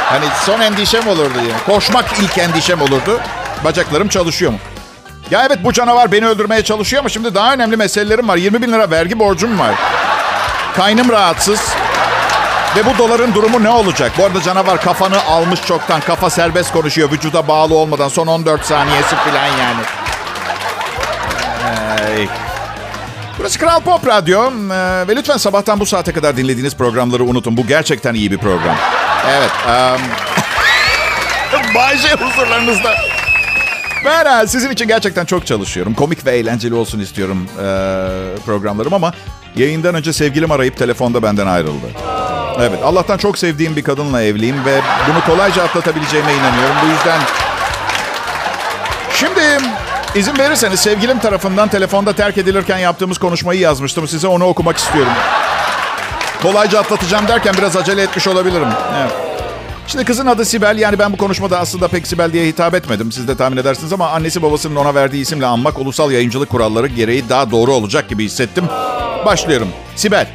hani 0.10 0.26
son 0.46 0.62
endişem 0.62 1.08
olurdu 1.08 1.38
yani. 1.38 1.64
Koşmak 1.66 2.06
ilk 2.22 2.38
endişem 2.38 2.82
olurdu. 2.82 3.20
Bacaklarım 3.64 4.08
çalışıyor 4.08 4.52
mu? 4.52 4.58
Ya 5.32 5.46
evet 5.46 5.60
bu 5.64 5.74
canavar 5.74 6.12
beni 6.12 6.28
öldürmeye 6.28 6.64
çalışıyor 6.64 7.00
ama 7.00 7.10
şimdi 7.10 7.36
daha 7.36 7.54
önemli 7.54 7.78
meselelerim 7.78 8.28
var. 8.28 8.38
20 8.38 8.62
bin 8.62 8.72
lira 8.72 8.92
vergi 8.92 9.20
borcum 9.20 9.60
var. 9.60 9.76
Kaynım 10.76 11.10
rahatsız. 11.10 11.60
Ve 12.76 12.86
bu 12.86 12.98
doların 12.98 13.34
durumu 13.34 13.64
ne 13.64 13.70
olacak? 13.70 14.12
Bu 14.18 14.26
arada 14.26 14.42
canavar 14.42 14.82
kafanı 14.82 15.24
almış 15.26 15.66
çoktan. 15.66 16.02
Kafa 16.02 16.30
serbest 16.30 16.72
konuşuyor. 16.72 17.12
Vücuda 17.12 17.48
bağlı 17.48 17.76
olmadan. 17.76 18.08
Son 18.08 18.28
14 18.28 18.66
saniyesi 18.66 19.16
falan 19.16 19.48
yani. 19.48 19.82
Ay. 22.18 22.28
Burası 23.40 23.60
Kral 23.60 23.80
Pop 23.80 24.08
Radyo. 24.08 24.52
Ee, 24.52 25.08
ve 25.08 25.16
lütfen 25.16 25.38
sabahtan 25.38 25.80
bu 25.80 25.86
saate 25.86 26.14
kadar 26.14 26.38
dinlediğiniz 26.38 26.76
programları 26.76 27.24
unutun. 27.24 27.58
Bu 27.58 27.68
gerçekten 27.68 28.14
iyi 28.14 28.32
bir 28.32 28.38
program. 28.38 28.76
Evet. 29.30 29.52
Um... 29.68 30.02
Bayce 31.76 32.14
huzurlarınızda. 32.14 32.94
Ben 34.06 34.46
sizin 34.46 34.72
için 34.72 34.88
gerçekten 34.88 35.26
çok 35.26 35.48
çalışıyorum. 35.48 35.94
Komik 35.94 36.26
ve 36.26 36.32
eğlenceli 36.32 36.74
olsun 36.74 37.00
istiyorum 37.00 37.48
e, 37.54 37.66
programlarım 38.46 38.94
ama 38.94 39.14
yayından 39.56 39.96
önce 39.96 40.14
sevgilim 40.14 40.52
arayıp 40.52 40.78
telefonda 40.78 41.24
benden 41.24 41.48
ayrıldı. 41.48 41.86
Evet, 42.60 42.80
Allah'tan 42.84 43.18
çok 43.18 43.38
sevdiğim 43.38 43.76
bir 43.76 43.84
kadınla 43.84 44.22
evliyim 44.22 44.66
ve 44.66 44.82
bunu 45.10 45.26
kolayca 45.26 45.64
atlatabileceğime 45.64 46.34
inanıyorum. 46.34 46.76
Bu 46.84 46.88
yüzden... 46.88 47.20
Şimdi 49.14 49.42
izin 50.16 50.38
verirseniz 50.38 50.80
sevgilim 50.80 51.20
tarafından 51.20 51.68
telefonda 51.68 52.14
terk 52.14 52.38
edilirken 52.38 52.78
yaptığımız 52.78 53.18
konuşmayı 53.18 53.60
yazmıştım. 53.60 54.08
Size 54.08 54.28
onu 54.28 54.46
okumak 54.46 54.78
istiyorum. 54.78 55.14
Kolayca 56.42 56.80
atlatacağım 56.80 57.28
derken 57.28 57.54
biraz 57.58 57.78
acele 57.78 58.02
etmiş 58.02 58.28
olabilirim. 58.28 58.68
Evet. 59.02 59.12
Şimdi 59.88 60.06
kızın 60.06 60.26
adı 60.26 60.46
Sibel. 60.46 60.78
Yani 60.78 61.00
ben 61.00 61.14
bu 61.14 61.18
konuşmada 61.18 61.60
aslında 61.60 61.88
pek 61.88 62.08
Sibel 62.08 62.34
diye 62.34 62.48
hitap 62.48 62.74
etmedim. 62.74 63.12
Siz 63.12 63.28
de 63.28 63.38
tahmin 63.38 63.58
edersiniz 63.58 63.94
ama 63.94 64.10
annesi 64.10 64.42
babasının 64.42 64.76
ona 64.76 64.96
verdiği 64.96 65.22
isimle 65.22 65.46
anmak 65.46 65.80
ulusal 65.80 66.12
yayıncılık 66.12 66.50
kuralları 66.50 66.88
gereği 66.88 67.30
daha 67.30 67.52
doğru 67.52 67.74
olacak 67.74 68.10
gibi 68.10 68.26
hissettim. 68.26 68.66
Başlıyorum. 69.26 69.68
Sibel. 69.96 70.28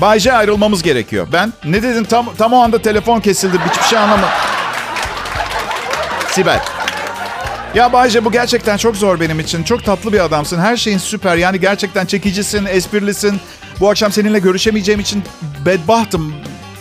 Bayce 0.00 0.32
ayrılmamız 0.32 0.82
gerekiyor. 0.82 1.26
Ben 1.32 1.52
ne 1.64 1.82
dedin 1.82 2.04
tam 2.04 2.34
tam 2.38 2.52
o 2.52 2.62
anda 2.62 2.82
telefon 2.82 3.20
kesildi. 3.20 3.58
Hiçbir 3.70 3.86
şey 3.86 3.98
anlamadım. 3.98 4.28
Sibel. 6.30 6.60
Ya 7.74 7.92
Bayce 7.92 8.24
bu 8.24 8.32
gerçekten 8.32 8.76
çok 8.76 8.96
zor 8.96 9.20
benim 9.20 9.40
için. 9.40 9.62
Çok 9.64 9.84
tatlı 9.84 10.12
bir 10.12 10.24
adamsın. 10.24 10.60
Her 10.60 10.76
şeyin 10.76 10.98
süper. 10.98 11.36
Yani 11.36 11.60
gerçekten 11.60 12.06
çekicisin, 12.06 12.66
esprilisin. 12.66 13.40
Bu 13.82 13.90
akşam 13.90 14.12
seninle 14.12 14.38
görüşemeyeceğim 14.38 15.00
için 15.00 15.24
bedbahtım. 15.66 16.34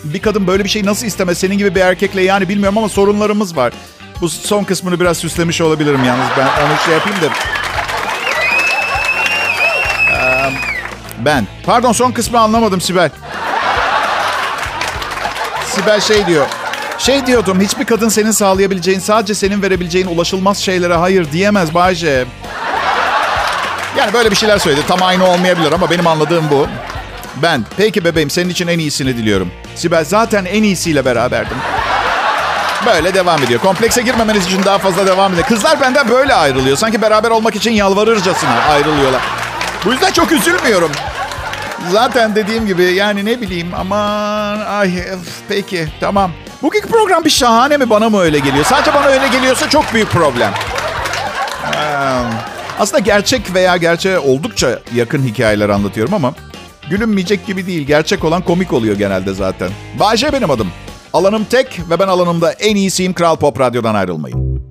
Bir 0.03 0.22
kadın 0.22 0.48
böyle 0.48 0.63
bir 0.63 0.70
şey 0.70 0.86
nasıl 0.86 1.08
istemez 1.08 1.38
senin 1.38 1.58
gibi 1.58 1.75
bir 1.75 1.81
erkekle 1.81 2.22
yani 2.22 2.50
bilmiyorum 2.50 2.77
ama 2.77 2.89
sorunlarımız 2.89 3.58
var. 3.58 3.74
Bu 4.22 4.29
son 4.29 4.63
kısmını 4.63 5.00
biraz 5.00 5.17
süslemiş 5.17 5.62
olabilirim 5.62 6.03
yalnız. 6.03 6.25
Ben 6.38 6.46
onu 6.46 6.77
şey 6.86 6.93
yapayım 6.93 7.17
da. 7.22 7.27
Ben. 11.25 11.48
Pardon 11.65 11.91
son 11.91 12.12
kısmı 12.12 12.39
anlamadım 12.39 12.81
Sibel. 12.81 13.10
Sibel 15.65 16.01
şey 16.01 16.27
diyor. 16.27 16.48
Şey 16.98 17.25
diyordum 17.25 17.62
hiçbir 17.62 17.86
kadın 17.86 18.10
senin 18.10 18.31
sağlayabileceğin 18.31 19.00
sadece 19.00 19.36
senin 19.36 19.62
verebileceğin 19.62 20.08
ulaşılmaz 20.08 20.58
şeylere 20.58 20.93
hayır 20.93 21.31
diyemez 21.31 21.74
Bayce. 21.74 22.25
Yani 23.98 24.13
böyle 24.13 24.31
bir 24.31 24.36
şeyler 24.36 24.58
söyledi. 24.58 24.81
Tam 24.88 25.03
aynı 25.03 25.25
olmayabilir 25.25 25.72
ama 25.72 25.89
benim 25.89 26.08
anladığım 26.08 26.50
bu. 26.51 26.67
Ben, 27.35 27.65
peki 27.77 28.05
bebeğim 28.05 28.29
senin 28.29 28.50
için 28.50 28.67
en 28.67 28.79
iyisini 28.79 29.17
diliyorum. 29.17 29.51
Sibel 29.75 30.05
zaten 30.05 30.45
en 30.45 30.63
iyisiyle 30.63 31.05
beraberdim. 31.05 31.57
Böyle 32.85 33.13
devam 33.13 33.43
ediyor. 33.43 33.59
Komplekse 33.59 34.01
girmemeniz 34.01 34.45
için 34.45 34.63
daha 34.63 34.77
fazla 34.77 35.07
devam 35.07 35.33
ediyor. 35.33 35.47
Kızlar 35.47 35.81
benden 35.81 36.09
böyle 36.09 36.33
ayrılıyor. 36.33 36.77
Sanki 36.77 37.01
beraber 37.01 37.29
olmak 37.29 37.55
için 37.55 37.71
yalvarırcasına 37.71 38.61
ayrılıyorlar. 38.69 39.21
Bu 39.85 39.91
yüzden 39.91 40.11
çok 40.11 40.31
üzülmüyorum. 40.31 40.91
Zaten 41.91 42.35
dediğim 42.35 42.65
gibi 42.67 42.83
yani 42.83 43.25
ne 43.25 43.41
bileyim 43.41 43.71
aman 43.77 44.59
ay 44.59 45.00
öf, 45.00 45.19
peki 45.50 45.88
tamam. 46.00 46.31
Bugünkü 46.61 46.88
program 46.88 47.23
bir 47.25 47.29
şahane 47.29 47.77
mi 47.77 47.89
bana 47.89 48.09
mı 48.09 48.19
öyle 48.19 48.39
geliyor? 48.39 48.65
Sadece 48.65 48.93
bana 48.93 49.05
öyle 49.05 49.27
geliyorsa 49.27 49.69
çok 49.69 49.93
büyük 49.93 50.09
problem. 50.09 50.53
Aslında 52.79 53.00
gerçek 53.00 53.53
veya 53.53 53.77
gerçeğe 53.77 54.19
oldukça 54.19 54.79
yakın 54.95 55.23
hikayeler 55.23 55.69
anlatıyorum 55.69 56.13
ama 56.13 56.33
gülünmeyecek 56.91 57.48
gibi 57.48 57.67
değil. 57.67 57.88
Gerçek 57.88 58.24
olan 58.24 58.41
komik 58.41 58.74
oluyor 58.74 58.98
genelde 58.98 59.33
zaten. 59.33 59.69
Bayce 60.00 60.33
benim 60.33 60.51
adım. 60.51 60.67
Alanım 61.13 61.45
tek 61.45 61.79
ve 61.89 62.00
ben 62.00 62.07
alanımda 62.07 62.51
en 62.51 62.75
iyisiyim. 62.75 63.13
Kral 63.13 63.36
Pop 63.36 63.60
Radyo'dan 63.60 63.95
ayrılmayın. 63.95 64.62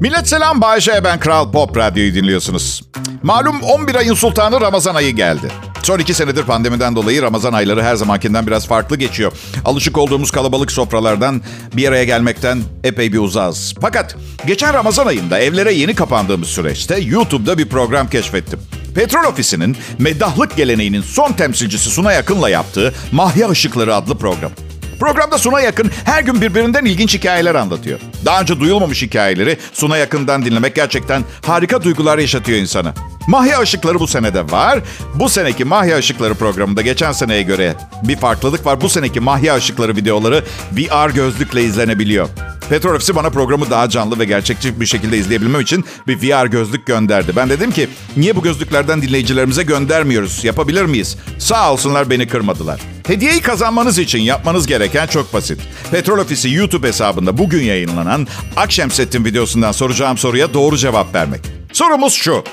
Millet 0.00 0.28
selam 0.28 0.60
Bayce 0.60 1.00
ben 1.04 1.20
Kral 1.20 1.52
Pop 1.52 1.76
Radyo'yu 1.76 2.14
dinliyorsunuz. 2.14 2.82
Malum 3.22 3.62
11 3.62 3.94
ayın 3.94 4.14
sultanı 4.14 4.60
Ramazan 4.60 4.94
ayı 4.94 5.16
geldi. 5.16 5.48
Son 5.82 5.98
iki 5.98 6.14
senedir 6.14 6.44
pandemiden 6.44 6.96
dolayı 6.96 7.22
Ramazan 7.22 7.52
ayları 7.52 7.82
her 7.82 7.94
zamankinden 7.94 8.46
biraz 8.46 8.66
farklı 8.66 8.96
geçiyor. 8.96 9.32
Alışık 9.64 9.98
olduğumuz 9.98 10.30
kalabalık 10.30 10.72
sofralardan 10.72 11.42
bir 11.76 11.88
araya 11.88 12.04
gelmekten 12.04 12.62
epey 12.84 13.12
bir 13.12 13.18
uzağız. 13.18 13.74
Fakat 13.80 14.16
geçen 14.46 14.74
Ramazan 14.74 15.06
ayında 15.06 15.38
evlere 15.38 15.72
yeni 15.72 15.94
kapandığımız 15.94 16.48
süreçte 16.48 17.00
YouTube'da 17.00 17.58
bir 17.58 17.68
program 17.68 18.10
keşfettim. 18.10 18.60
Petrol 18.98 19.24
Ofisi'nin 19.24 19.76
meddahlık 19.98 20.56
geleneğinin 20.56 21.00
son 21.00 21.32
temsilcisi 21.32 21.90
Suna 21.90 22.12
Yakın'la 22.12 22.50
yaptığı 22.50 22.94
Mahya 23.12 23.48
Işıkları 23.48 23.94
adlı 23.94 24.18
program. 24.18 24.52
Programda 25.00 25.38
Suna 25.38 25.60
Yakın 25.60 25.90
her 26.04 26.22
gün 26.22 26.40
birbirinden 26.40 26.84
ilginç 26.84 27.14
hikayeler 27.14 27.54
anlatıyor. 27.54 28.00
Daha 28.24 28.40
önce 28.40 28.60
duyulmamış 28.60 29.02
hikayeleri 29.02 29.58
Suna 29.72 29.96
Yakın'dan 29.96 30.44
dinlemek 30.44 30.74
gerçekten 30.74 31.24
harika 31.46 31.82
duygular 31.82 32.18
yaşatıyor 32.18 32.58
insana. 32.58 32.94
Mahya 33.28 33.62
Işıkları 33.62 34.00
bu 34.00 34.06
senede 34.06 34.50
var. 34.50 34.80
Bu 35.14 35.28
seneki 35.28 35.64
Mahya 35.64 35.98
Işıkları 35.98 36.34
programında 36.34 36.82
geçen 36.82 37.12
seneye 37.12 37.42
göre 37.42 37.74
bir 38.02 38.16
farklılık 38.16 38.66
var. 38.66 38.80
Bu 38.80 38.88
seneki 38.88 39.20
Mahya 39.20 39.56
Işıkları 39.56 39.96
videoları 39.96 40.44
VR 40.72 41.10
gözlükle 41.10 41.64
izlenebiliyor. 41.64 42.28
Petrol 42.68 42.94
Ofisi 42.94 43.16
bana 43.16 43.30
programı 43.30 43.70
daha 43.70 43.88
canlı 43.88 44.18
ve 44.18 44.24
gerçekçi 44.24 44.80
bir 44.80 44.86
şekilde 44.86 45.18
izleyebilmem 45.18 45.60
için 45.60 45.84
bir 46.06 46.16
VR 46.22 46.46
gözlük 46.46 46.86
gönderdi. 46.86 47.32
Ben 47.36 47.50
dedim 47.50 47.70
ki 47.70 47.88
niye 48.16 48.36
bu 48.36 48.42
gözlüklerden 48.42 49.02
dinleyicilerimize 49.02 49.62
göndermiyoruz? 49.62 50.44
Yapabilir 50.44 50.84
miyiz? 50.84 51.16
Sağ 51.38 51.72
olsunlar 51.72 52.10
beni 52.10 52.28
kırmadılar. 52.28 52.80
Hediyeyi 53.06 53.40
kazanmanız 53.40 53.98
için 53.98 54.18
yapmanız 54.18 54.66
gereken 54.66 55.06
çok 55.06 55.34
basit. 55.34 55.60
Petrol 55.90 56.18
Ofisi 56.18 56.50
YouTube 56.50 56.88
hesabında 56.88 57.38
bugün 57.38 57.62
yayınlanan 57.62 58.26
Akşemsettin 58.56 59.24
videosundan 59.24 59.72
soracağım 59.72 60.18
soruya 60.18 60.54
doğru 60.54 60.76
cevap 60.76 61.14
vermek. 61.14 61.40
Sorumuz 61.72 62.12
şu. 62.12 62.44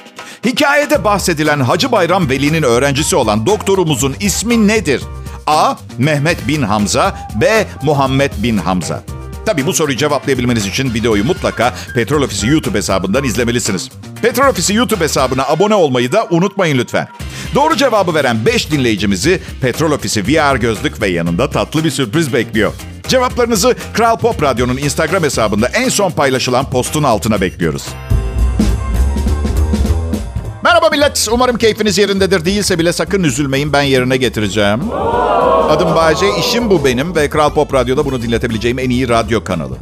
Hikayede 0.46 1.04
bahsedilen 1.04 1.60
Hacı 1.60 1.92
Bayram 1.92 2.30
Veli'nin 2.30 2.64
öğrencisi 2.64 3.16
olan 3.16 3.46
doktorumuzun 3.46 4.16
ismi 4.20 4.68
nedir? 4.68 5.02
A. 5.48 5.76
Mehmet 5.98 6.48
bin 6.48 6.62
Hamza 6.62 7.30
B. 7.42 7.68
Muhammed 7.84 8.32
bin 8.44 8.58
Hamza 8.58 9.04
Tabi 9.46 9.66
bu 9.66 9.74
soruyu 9.74 9.98
cevaplayabilmeniz 9.98 10.66
için 10.66 10.94
videoyu 10.94 11.24
mutlaka 11.24 11.74
Petrol 11.96 12.22
Ofisi 12.22 12.48
YouTube 12.48 12.78
hesabından 12.78 13.24
izlemelisiniz. 13.24 13.90
Petrol 14.22 14.48
Ofisi 14.48 14.74
YouTube 14.74 15.04
hesabına 15.04 15.48
abone 15.48 15.76
olmayı 15.76 16.12
da 16.12 16.28
unutmayın 16.30 16.78
lütfen. 16.78 17.08
Doğru 17.56 17.76
cevabı 17.76 18.14
veren 18.14 18.46
5 18.46 18.72
dinleyicimizi 18.72 19.42
Petrol 19.62 19.92
Ofisi 19.92 20.28
VR 20.28 20.56
gözlük 20.56 21.02
ve 21.02 21.08
yanında 21.08 21.50
tatlı 21.50 21.84
bir 21.84 21.92
sürpriz 21.92 22.34
bekliyor. 22.34 22.74
Cevaplarınızı 23.08 23.76
Kral 23.94 24.18
Pop 24.18 24.44
Radyo'nun 24.44 24.78
Instagram 24.78 25.24
hesabında 25.24 25.68
en 25.68 25.90
son 25.90 26.12
paylaşılan 26.12 26.70
postun 26.70 27.04
altına 27.04 27.42
bekliyoruz. 27.42 27.88
Merhaba 30.66 30.90
millet. 30.90 31.28
Umarım 31.32 31.58
keyfiniz 31.58 31.98
yerindedir. 31.98 32.46
Değilse 32.46 32.80
bile 32.80 32.94
sakın 32.94 33.24
üzülmeyin. 33.24 33.74
Ben 33.74 33.82
yerine 33.82 34.18
getireceğim. 34.18 34.80
Adım 35.70 35.96
Bayce. 35.96 36.26
işim 36.40 36.70
bu 36.70 36.86
benim 36.86 37.16
ve 37.16 37.30
Kral 37.30 37.54
Pop 37.54 37.74
Radyo'da 37.74 38.06
bunu 38.06 38.22
dinletebileceğim 38.22 38.80
en 38.80 38.90
iyi 38.90 39.10
radyo 39.10 39.44
kanalı. 39.44 39.78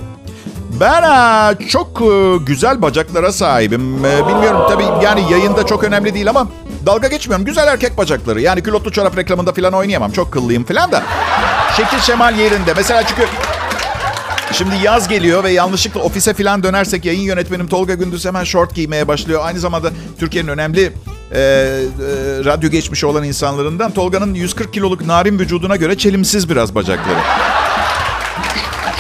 Ben 0.80 1.02
aa, 1.04 1.56
çok 1.70 2.02
e, 2.02 2.38
güzel 2.46 2.82
bacaklara 2.82 3.32
sahibim. 3.32 4.06
E, 4.06 4.28
bilmiyorum 4.28 4.62
tabii 4.70 5.06
yani 5.06 5.32
yayında 5.32 5.66
çok 5.66 5.84
önemli 5.84 6.14
değil 6.14 6.30
ama 6.30 6.48
dalga 6.86 7.08
geçmiyorum. 7.08 7.46
Güzel 7.46 7.68
erkek 7.68 7.98
bacakları. 7.98 8.42
Yani 8.42 8.64
külotlu 8.64 8.92
çorap 8.92 9.18
reklamında 9.18 9.54
falan 9.54 9.74
oynayamam. 9.74 10.12
Çok 10.12 10.32
kıllıyım 10.34 10.64
falan 10.64 10.92
da. 10.92 11.04
Şekil 11.78 12.00
şemal 12.00 12.40
yerinde. 12.40 12.74
Mesela 12.76 13.04
çünkü 13.08 13.24
Şimdi 14.54 14.76
yaz 14.84 15.08
geliyor 15.08 15.44
ve 15.44 15.52
yanlışlıkla 15.52 16.02
ofise 16.02 16.34
falan 16.34 16.64
dönersek 16.64 17.06
yayın 17.06 17.22
yönetmenim 17.22 17.68
Tolga 17.68 17.94
Gündüz 17.94 18.26
hemen 18.26 18.44
short 18.44 18.76
giymeye 18.76 19.08
başlıyor. 19.08 19.42
Aynı 19.44 19.60
zamanda 19.60 19.92
Türkiye'nin 20.20 20.50
önemli 20.50 20.82
e, 20.82 21.40
e, 21.40 21.42
radyo 22.46 22.70
geçmişi 22.70 23.06
olan 23.06 23.24
insanlarından 23.24 23.92
Tolga'nın 23.92 24.34
140 24.34 24.74
kiloluk 24.74 25.06
narin 25.06 25.40
vücuduna 25.40 25.76
göre 25.76 25.98
çelimsiz 25.98 26.50
biraz 26.50 26.76
bacakları. 26.76 27.20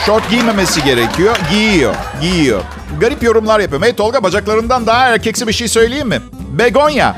Short 0.05 0.29
giymemesi 0.29 0.83
gerekiyor. 0.83 1.35
Giyiyor. 1.49 1.95
Giyiyor. 2.21 2.61
Garip 2.99 3.23
yorumlar 3.23 3.59
yapıyorum. 3.59 3.85
Hey 3.85 3.95
Tolga 3.95 4.23
bacaklarından 4.23 4.87
daha 4.87 5.07
erkeksi 5.07 5.47
bir 5.47 5.53
şey 5.53 5.67
söyleyeyim 5.67 6.07
mi? 6.07 6.21
Begonya. 6.51 7.15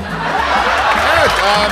Evet. 1.17 1.31
Um... 1.31 1.71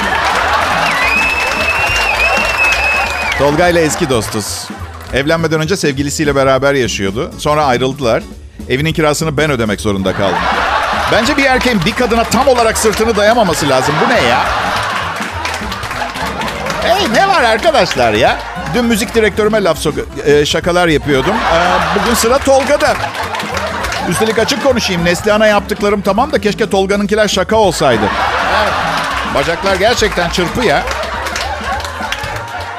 Tolga 3.37 3.67
ile 3.67 3.81
eski 3.81 4.09
dostuz. 4.09 4.67
Evlenmeden 5.13 5.61
önce 5.61 5.77
sevgilisiyle 5.77 6.35
beraber 6.35 6.73
yaşıyordu. 6.73 7.31
Sonra 7.37 7.65
ayrıldılar. 7.65 8.23
Evinin 8.69 8.93
kirasını 8.93 9.37
ben 9.37 9.51
ödemek 9.51 9.81
zorunda 9.81 10.13
kaldım. 10.13 10.37
Bence 11.11 11.37
bir 11.37 11.45
erkeğin 11.45 11.79
bir 11.85 11.91
kadına 11.91 12.23
tam 12.23 12.47
olarak 12.47 12.77
sırtını 12.77 13.15
dayamaması 13.15 13.69
lazım. 13.69 13.95
Bu 14.05 14.09
ne 14.09 14.21
ya? 14.21 14.39
Hey 16.83 17.13
ne 17.13 17.27
var 17.27 17.43
arkadaşlar 17.43 18.13
ya? 18.13 18.39
Dün 18.75 18.85
müzik 18.85 19.15
direktörüme 19.15 19.63
laf 19.63 19.77
sok 19.77 19.93
e, 20.25 20.45
şakalar 20.45 20.87
yapıyordum. 20.87 21.35
E, 21.35 21.57
bugün 21.99 22.13
sıra 22.13 22.37
Tolga'da. 22.37 22.95
Üstelik 24.09 24.39
açık 24.39 24.63
konuşayım. 24.63 25.05
Neslihan'a 25.05 25.47
yaptıklarım 25.47 26.01
tamam 26.01 26.31
da 26.31 26.41
keşke 26.41 26.69
Tolga'nınkiler 26.69 27.27
şaka 27.27 27.55
olsaydı. 27.55 28.05
Evet. 28.63 28.73
Bacaklar 29.35 29.75
gerçekten 29.75 30.29
çırpı 30.29 30.65
ya. 30.65 30.83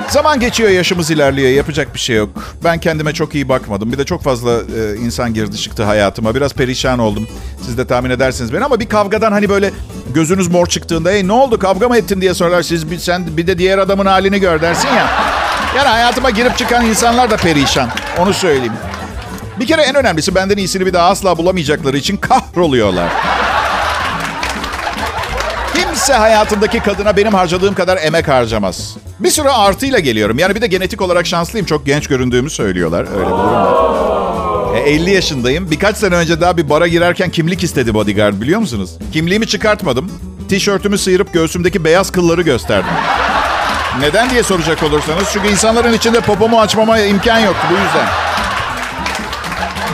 Zaman 0.08 0.40
geçiyor, 0.40 0.70
yaşımız 0.70 1.10
ilerliyor. 1.10 1.50
Yapacak 1.50 1.94
bir 1.94 1.98
şey 1.98 2.16
yok. 2.16 2.28
Ben 2.64 2.78
kendime 2.80 3.12
çok 3.12 3.34
iyi 3.34 3.48
bakmadım. 3.48 3.92
Bir 3.92 3.98
de 3.98 4.04
çok 4.04 4.22
fazla 4.22 4.50
e, 4.52 4.96
insan 4.96 5.34
girdi 5.34 5.56
çıktı 5.56 5.84
hayatıma. 5.84 6.34
Biraz 6.34 6.52
perişan 6.52 6.98
oldum. 6.98 7.28
Siz 7.66 7.78
de 7.78 7.86
tahmin 7.86 8.10
edersiniz 8.10 8.52
beni 8.52 8.64
ama 8.64 8.80
bir 8.80 8.88
kavgadan 8.88 9.32
hani 9.32 9.48
böyle 9.48 9.70
gözünüz 10.14 10.48
mor 10.48 10.66
çıktığında 10.66 11.10
hey 11.10 11.28
ne 11.28 11.32
oldu 11.32 11.58
kavga 11.58 11.88
mı 11.88 11.96
ettin 11.96 12.20
diye 12.20 12.34
sorarlar. 12.34 12.62
Siz 12.62 12.90
bir, 12.90 12.98
sen 12.98 13.36
bir 13.36 13.46
de 13.46 13.58
diğer 13.58 13.78
adamın 13.78 14.06
halini 14.06 14.40
gör 14.40 14.60
dersin 14.62 14.88
ya. 14.88 15.08
Yani 15.76 15.88
hayatıma 15.88 16.30
girip 16.30 16.58
çıkan 16.58 16.86
insanlar 16.86 17.30
da 17.30 17.36
perişan. 17.36 17.88
Onu 18.18 18.34
söyleyeyim. 18.34 18.72
Bir 19.60 19.66
kere 19.66 19.82
en 19.82 19.94
önemlisi 19.94 20.34
benden 20.34 20.56
iyisini 20.56 20.86
bir 20.86 20.92
daha 20.92 21.08
asla 21.08 21.38
bulamayacakları 21.38 21.96
için 21.96 22.16
kahroluyorlar. 22.16 23.12
Kimse 26.04 26.18
hayatındaki 26.18 26.80
kadına 26.80 27.16
benim 27.16 27.34
harcadığım 27.34 27.74
kadar 27.74 27.98
emek 28.02 28.28
harcamaz. 28.28 28.96
Bir 29.20 29.30
sürü 29.30 29.48
artıyla 29.48 29.98
geliyorum. 29.98 30.38
Yani 30.38 30.54
bir 30.54 30.60
de 30.60 30.66
genetik 30.66 31.02
olarak 31.02 31.26
şanslıyım. 31.26 31.66
Çok 31.66 31.86
genç 31.86 32.06
göründüğümü 32.06 32.50
söylüyorlar. 32.50 33.06
Öyle 33.12 33.26
bir 33.26 33.30
durum 33.30 33.54
var. 33.54 34.76
E, 34.76 34.80
50 34.80 35.10
yaşındayım. 35.10 35.70
Birkaç 35.70 35.96
sene 35.96 36.14
önce 36.14 36.40
daha 36.40 36.56
bir 36.56 36.70
bara 36.70 36.86
girerken 36.86 37.30
kimlik 37.30 37.64
istedi 37.64 37.94
bodyguard 37.94 38.40
biliyor 38.40 38.60
musunuz? 38.60 38.90
Kimliğimi 39.12 39.46
çıkartmadım. 39.46 40.10
Tişörtümü 40.48 40.98
sıyırıp 40.98 41.32
göğsümdeki 41.32 41.84
beyaz 41.84 42.10
kılları 42.10 42.42
gösterdim. 42.42 42.92
Neden 44.00 44.30
diye 44.30 44.42
soracak 44.42 44.82
olursanız. 44.82 45.24
Çünkü 45.32 45.48
insanların 45.48 45.92
içinde 45.92 46.20
popomu 46.20 46.60
açmama 46.60 46.98
imkan 46.98 47.38
yoktu 47.38 47.66
bu 47.70 47.74
yüzden. 47.74 48.06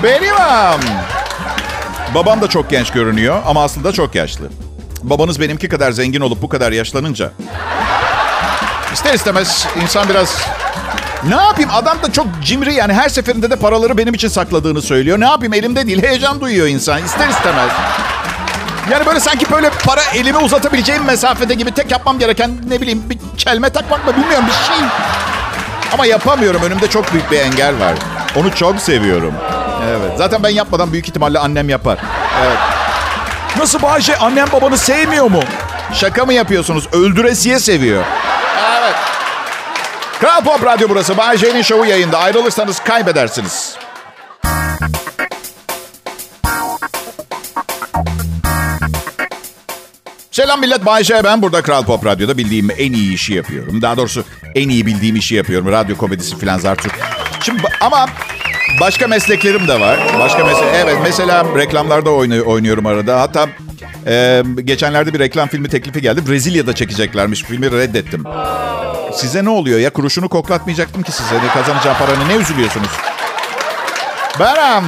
Benim 0.02 0.34
Babam 2.14 2.40
da 2.40 2.48
çok 2.48 2.70
genç 2.70 2.90
görünüyor 2.90 3.42
ama 3.46 3.64
aslında 3.64 3.92
çok 3.92 4.14
yaşlı. 4.14 4.48
Babanız 5.02 5.40
benimki 5.40 5.68
kadar 5.68 5.92
zengin 5.92 6.20
olup 6.20 6.42
bu 6.42 6.48
kadar 6.48 6.72
yaşlanınca... 6.72 7.32
ister 8.92 9.14
istemez 9.14 9.66
insan 9.82 10.08
biraz... 10.08 10.42
Ne 11.28 11.36
yapayım? 11.36 11.70
Adam 11.72 11.98
da 12.02 12.12
çok 12.12 12.26
cimri 12.44 12.74
yani 12.74 12.92
her 12.92 13.08
seferinde 13.08 13.50
de 13.50 13.56
paraları 13.56 13.98
benim 13.98 14.14
için 14.14 14.28
sakladığını 14.28 14.82
söylüyor. 14.82 15.20
Ne 15.20 15.24
yapayım? 15.24 15.54
Elimde 15.54 15.86
değil. 15.86 16.02
Heyecan 16.02 16.40
duyuyor 16.40 16.66
insan 16.66 17.04
ister 17.04 17.28
istemez. 17.28 17.70
Yani 18.90 19.06
böyle 19.06 19.20
sanki 19.20 19.50
böyle 19.50 19.70
para 19.70 20.02
elimi 20.14 20.38
uzatabileceğim 20.38 21.04
mesafede 21.04 21.54
gibi 21.54 21.70
tek 21.74 21.90
yapmam 21.90 22.18
gereken 22.18 22.50
ne 22.68 22.80
bileyim 22.80 23.02
bir 23.10 23.18
kelme 23.38 23.70
takmak 23.70 24.06
mı 24.06 24.16
bilmiyorum 24.16 24.46
bir 24.46 24.52
şey. 24.52 24.86
Ama 25.92 26.06
yapamıyorum. 26.06 26.62
Önümde 26.62 26.88
çok 26.88 27.12
büyük 27.12 27.30
bir 27.30 27.38
engel 27.38 27.80
var. 27.80 27.94
Onu 28.36 28.54
çok 28.54 28.80
seviyorum. 28.80 29.34
Evet. 29.90 30.12
Zaten 30.18 30.42
ben 30.42 30.48
yapmadan 30.48 30.92
büyük 30.92 31.08
ihtimalle 31.08 31.38
annem 31.38 31.68
yapar. 31.68 31.98
Evet. 32.46 32.58
Nasıl 33.58 33.82
Bayce? 33.82 34.16
Annem 34.16 34.46
babanı 34.52 34.78
sevmiyor 34.78 35.30
mu? 35.30 35.42
Şaka 35.94 36.24
mı 36.24 36.32
yapıyorsunuz? 36.32 36.88
Öldüresiye 36.92 37.58
seviyor. 37.58 38.04
Evet. 38.80 38.94
Kral 40.20 40.40
Pop 40.44 40.64
Radyo 40.64 40.88
burası. 40.88 41.16
Bay 41.16 41.38
J'nin 41.38 41.62
şovu 41.62 41.84
yayında. 41.84 42.18
Ayrılırsanız 42.18 42.78
kaybedersiniz. 42.80 43.76
Selam 50.30 50.60
millet. 50.60 50.86
Bay 50.86 51.04
J 51.04 51.24
ben. 51.24 51.42
Burada 51.42 51.62
Kral 51.62 51.84
Pop 51.84 52.06
Radyo'da 52.06 52.36
bildiğim 52.38 52.68
en 52.78 52.92
iyi 52.92 53.14
işi 53.14 53.34
yapıyorum. 53.34 53.82
Daha 53.82 53.96
doğrusu 53.96 54.24
en 54.54 54.68
iyi 54.68 54.86
bildiğim 54.86 55.16
işi 55.16 55.34
yapıyorum. 55.34 55.72
Radyo 55.72 55.96
komedisi 55.96 56.38
filan 56.38 56.58
zartürk. 56.58 56.94
Şimdi 57.42 57.62
ama 57.80 58.06
başka 58.80 59.06
mesleklerim 59.08 59.68
de 59.68 59.80
var. 59.80 59.98
Başka 60.18 60.44
meslek. 60.44 60.64
Evet 60.74 60.96
mesela 61.02 61.44
reklamlarda 61.56 62.10
oyna- 62.10 62.42
oynuyorum 62.42 62.86
arada. 62.86 63.20
Hatta 63.20 63.48
e, 64.06 64.42
geçenlerde 64.64 65.14
bir 65.14 65.18
reklam 65.18 65.48
filmi 65.48 65.68
teklifi 65.68 66.00
geldi. 66.02 66.28
Brezilya'da 66.28 66.74
çekeceklermiş. 66.74 67.42
Filmi 67.44 67.70
reddettim. 67.72 68.24
Size 69.14 69.44
ne 69.44 69.50
oluyor 69.50 69.78
ya? 69.78 69.90
Kuruşunu 69.90 70.28
koklatmayacaktım 70.28 71.02
ki 71.02 71.12
size. 71.12 71.34
Ne 71.34 71.48
kazanacağım 71.48 71.96
paranı 71.98 72.28
ne 72.28 72.34
üzülüyorsunuz? 72.36 72.88
Ben 74.40 74.78
um, 74.78 74.84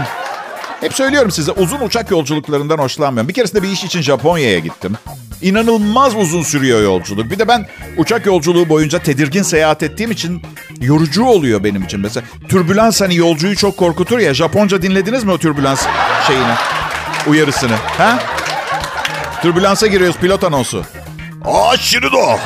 hep 0.83 0.95
söylüyorum 0.95 1.31
size 1.31 1.53
uzun 1.53 1.81
uçak 1.81 2.11
yolculuklarından 2.11 2.79
hoşlanmıyorum. 2.79 3.29
Bir 3.29 3.35
keresinde 3.35 3.63
bir 3.63 3.69
iş 3.69 3.85
için 3.85 4.03
Japonya'ya 4.03 4.59
gittim. 4.59 4.97
İnanılmaz 5.43 6.17
uzun 6.17 6.43
sürüyor 6.43 6.83
yolculuk. 6.83 7.31
Bir 7.31 7.39
de 7.39 7.49
ben 7.49 7.67
uçak 7.97 8.27
yolculuğu 8.27 8.69
boyunca 8.69 8.99
tedirgin 8.99 9.43
seyahat 9.43 9.83
ettiğim 9.83 10.11
için 10.11 10.43
yorucu 10.81 11.25
oluyor 11.25 11.65
benim 11.65 11.83
için. 11.83 12.01
Mesela 12.01 12.27
türbülans 12.49 13.01
hani 13.01 13.17
yolcuyu 13.17 13.57
çok 13.57 13.77
korkutur 13.77 14.19
ya. 14.19 14.35
Japonca 14.35 14.83
dinlediniz 14.83 15.25
mi 15.25 15.33
o 15.33 15.39
türbülans 15.39 15.87
şeyini? 16.27 16.55
Uyarısını. 17.27 17.77
Ha? 17.99 18.19
Türbülansa 19.43 19.87
giriyoruz 19.87 20.17
pilot 20.17 20.45
anonsu. 20.45 20.85
Aşırıdo. 21.45 22.39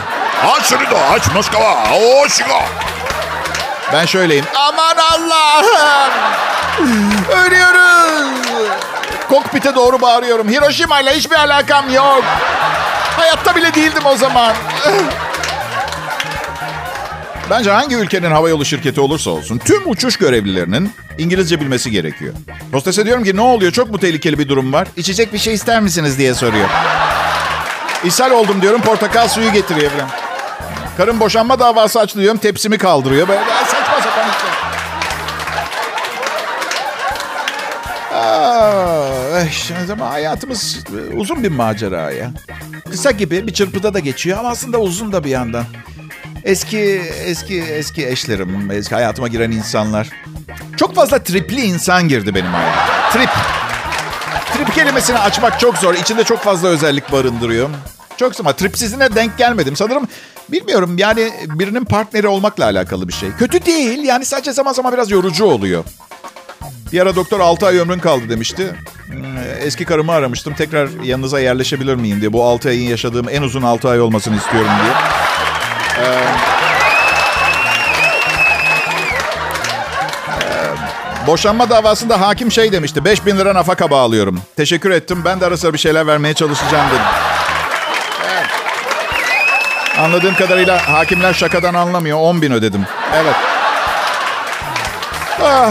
Aşırıdo. 0.59 0.97
Aç 1.11 1.35
Moskova. 1.35 1.85
Oşigo. 2.25 2.63
Ben 3.93 4.07
şöyleyim. 4.07 4.45
Aman 4.57 4.97
Allah'ım. 4.97 6.13
Ölüyoruz. 7.31 7.96
Kokpite 9.37 9.75
doğru 9.75 10.01
bağırıyorum. 10.01 10.49
Hiroşima 10.49 11.01
ile 11.01 11.17
hiçbir 11.17 11.37
alakam 11.37 11.95
yok. 11.95 12.25
Hayatta 13.17 13.57
bile 13.57 13.75
değildim 13.75 14.07
o 14.07 14.17
zaman. 14.17 14.55
Bence 17.51 17.71
hangi 17.71 17.97
ülkenin 17.97 18.31
havayolu 18.31 18.65
şirketi 18.65 19.01
olursa 19.01 19.31
olsun 19.31 19.59
tüm 19.59 19.91
uçuş 19.91 20.17
görevlilerinin 20.17 20.93
İngilizce 21.19 21.61
bilmesi 21.61 21.91
gerekiyor. 21.91 22.35
Hostese 22.73 23.05
diyorum 23.05 23.25
ki 23.25 23.37
ne 23.37 23.41
oluyor 23.41 23.73
çok 23.73 23.91
mu 23.91 23.99
tehlikeli 23.99 24.39
bir 24.39 24.49
durum 24.49 24.73
var? 24.73 24.89
İçecek 24.97 25.33
bir 25.33 25.39
şey 25.39 25.55
ister 25.55 25.81
misiniz 25.81 26.19
diye 26.19 26.35
soruyor. 26.35 26.69
İshal 28.05 28.31
oldum 28.31 28.63
diyorum 28.63 28.81
portakal 28.81 29.29
suyu 29.29 29.53
getiriyor. 29.53 29.91
Karım 30.97 31.21
boşanma 31.21 31.59
davası 31.59 32.01
açtı 32.01 32.21
diyorum 32.21 32.39
tepsimi 32.39 32.79
kaldırıyor. 32.79 33.29
Böyle 33.29 33.41
ama 39.93 40.11
hayatımız 40.11 40.85
uzun 41.17 41.43
bir 41.43 41.51
macera 41.51 42.11
ya. 42.11 42.31
Kısa 42.91 43.11
gibi 43.11 43.47
bir 43.47 43.53
çırpıda 43.53 43.95
da 43.95 43.99
geçiyor 43.99 44.39
ama 44.39 44.49
aslında 44.49 44.79
uzun 44.79 45.13
da 45.13 45.25
bir 45.25 45.31
yandan. 45.31 45.65
Eski 46.45 46.79
eski 47.25 47.63
eski 47.63 48.07
eşlerim, 48.07 48.71
eski 48.71 48.95
hayatıma 48.95 49.29
giren 49.29 49.51
insanlar. 49.51 50.09
Çok 50.77 50.95
fazla 50.95 51.19
tripli 51.19 51.61
insan 51.61 52.09
girdi 52.09 52.35
benim 52.35 52.55
hayatıma. 52.55 53.11
Trip. 53.13 53.31
Trip 54.55 54.75
kelimesini 54.75 55.19
açmak 55.19 55.61
çok 55.61 55.79
zor. 55.79 55.95
İçinde 55.95 56.25
çok 56.25 56.39
fazla 56.39 56.69
özellik 56.69 57.13
barındırıyor. 57.13 57.71
Çok 58.17 58.41
ama 58.41 58.53
tripsizine 58.53 59.15
denk 59.15 59.39
gelmedim. 59.39 59.77
Sanırım 59.77 60.09
bilmiyorum 60.49 60.99
yani 60.99 61.33
birinin 61.47 61.85
partneri 61.85 62.29
olmakla 62.29 62.65
alakalı 62.65 63.09
bir 63.09 63.13
şey. 63.13 63.31
Kötü 63.39 63.67
değil 63.67 63.99
yani 63.99 64.25
sadece 64.25 64.53
zaman 64.53 64.73
zaman 64.73 64.93
biraz 64.93 65.11
yorucu 65.11 65.45
oluyor. 65.45 65.85
Bir 66.93 67.01
ara 67.01 67.17
doktor 67.17 67.41
6 67.41 67.67
ay 67.67 67.79
ömrün 67.79 67.99
kaldı 67.99 68.29
demişti. 68.29 68.75
Hmm, 69.09 69.39
Eski 69.61 69.85
karımı 69.85 70.13
aramıştım. 70.13 70.55
Tekrar 70.55 70.89
yanınıza 71.05 71.41
yerleşebilir 71.41 71.95
miyim 71.95 72.21
diye. 72.21 72.33
Bu 72.33 72.45
6 72.45 72.69
ayın 72.69 72.89
yaşadığım 72.89 73.29
en 73.29 73.43
uzun 73.43 73.63
6 73.63 73.89
ay 73.89 74.01
olmasını 74.01 74.37
istiyorum 74.37 74.71
diye. 74.83 74.93
Ee, 76.07 76.25
e, 80.43 81.27
boşanma 81.27 81.71
davasında 81.71 82.21
hakim 82.21 82.53
şey 82.53 82.73
demişti. 82.73 83.05
5000 83.05 83.39
lira 83.39 83.55
nafaka 83.55 83.91
bağlıyorum. 83.91 84.41
Teşekkür 84.57 84.91
ettim. 84.91 85.23
Ben 85.25 85.41
de 85.41 85.47
ara 85.47 85.57
sıra 85.57 85.73
bir 85.73 85.79
şeyler 85.79 86.07
vermeye 86.07 86.35
çalışacağım 86.35 86.87
dedim. 86.91 87.03
Anladığım 90.01 90.35
kadarıyla 90.35 90.89
hakimler 90.93 91.35
şakadan 91.35 91.75
anlamıyor. 91.75 92.19
10 92.21 92.43
bin 92.43 92.51
ödedim. 92.53 92.87
Evet. 93.15 93.35
Ah. 95.43 95.71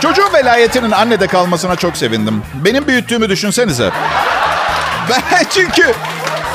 Çocuğun 0.00 0.32
velayetinin 0.32 0.90
annede 0.90 1.26
kalmasına 1.26 1.76
çok 1.76 1.96
sevindim. 1.96 2.42
Benim 2.64 2.86
büyüttüğümü 2.86 3.28
düşünsenize. 3.28 3.90
Ben 5.10 5.44
çünkü 5.50 5.94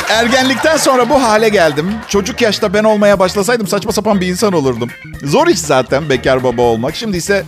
ergenlikten 0.10 0.77
sonra 0.77 1.10
bu 1.10 1.23
hale 1.23 1.49
geldim. 1.49 1.95
Çocuk 2.08 2.41
yaşta 2.41 2.73
ben 2.73 2.84
olmaya 2.84 3.19
başlasaydım 3.19 3.67
saçma 3.67 3.91
sapan 3.91 4.21
bir 4.21 4.27
insan 4.27 4.53
olurdum. 4.53 4.89
Zor 5.23 5.47
iş 5.47 5.60
zaten 5.60 6.10
bekar 6.10 6.43
baba 6.43 6.62
olmak. 6.62 6.95
Şimdi 6.95 7.17
ise 7.17 7.45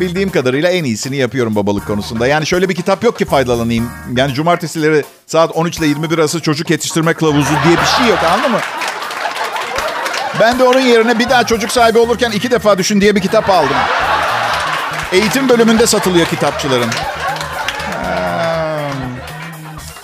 bildiğim 0.00 0.30
kadarıyla 0.30 0.70
en 0.70 0.84
iyisini 0.84 1.16
yapıyorum 1.16 1.56
babalık 1.56 1.86
konusunda. 1.86 2.26
Yani 2.26 2.46
şöyle 2.46 2.68
bir 2.68 2.74
kitap 2.74 3.04
yok 3.04 3.18
ki 3.18 3.24
faydalanayım. 3.24 3.90
Yani 4.16 4.34
cumartesileri 4.34 5.04
saat 5.26 5.50
13 5.56 5.78
ile 5.78 5.86
21 5.86 6.18
arası 6.18 6.40
çocuk 6.40 6.70
yetiştirme 6.70 7.14
kılavuzu 7.14 7.52
diye 7.64 7.76
bir 7.76 7.98
şey 7.98 8.06
yok 8.06 8.18
anladın 8.32 8.50
mı? 8.50 8.60
Ben 10.40 10.58
de 10.58 10.64
onun 10.64 10.80
yerine 10.80 11.18
bir 11.18 11.30
daha 11.30 11.46
çocuk 11.46 11.72
sahibi 11.72 11.98
olurken 11.98 12.30
iki 12.30 12.50
defa 12.50 12.78
düşün 12.78 13.00
diye 13.00 13.16
bir 13.16 13.20
kitap 13.20 13.50
aldım. 13.50 13.76
Eğitim 15.12 15.48
bölümünde 15.48 15.86
satılıyor 15.86 16.26
kitapçıların. 16.26 16.90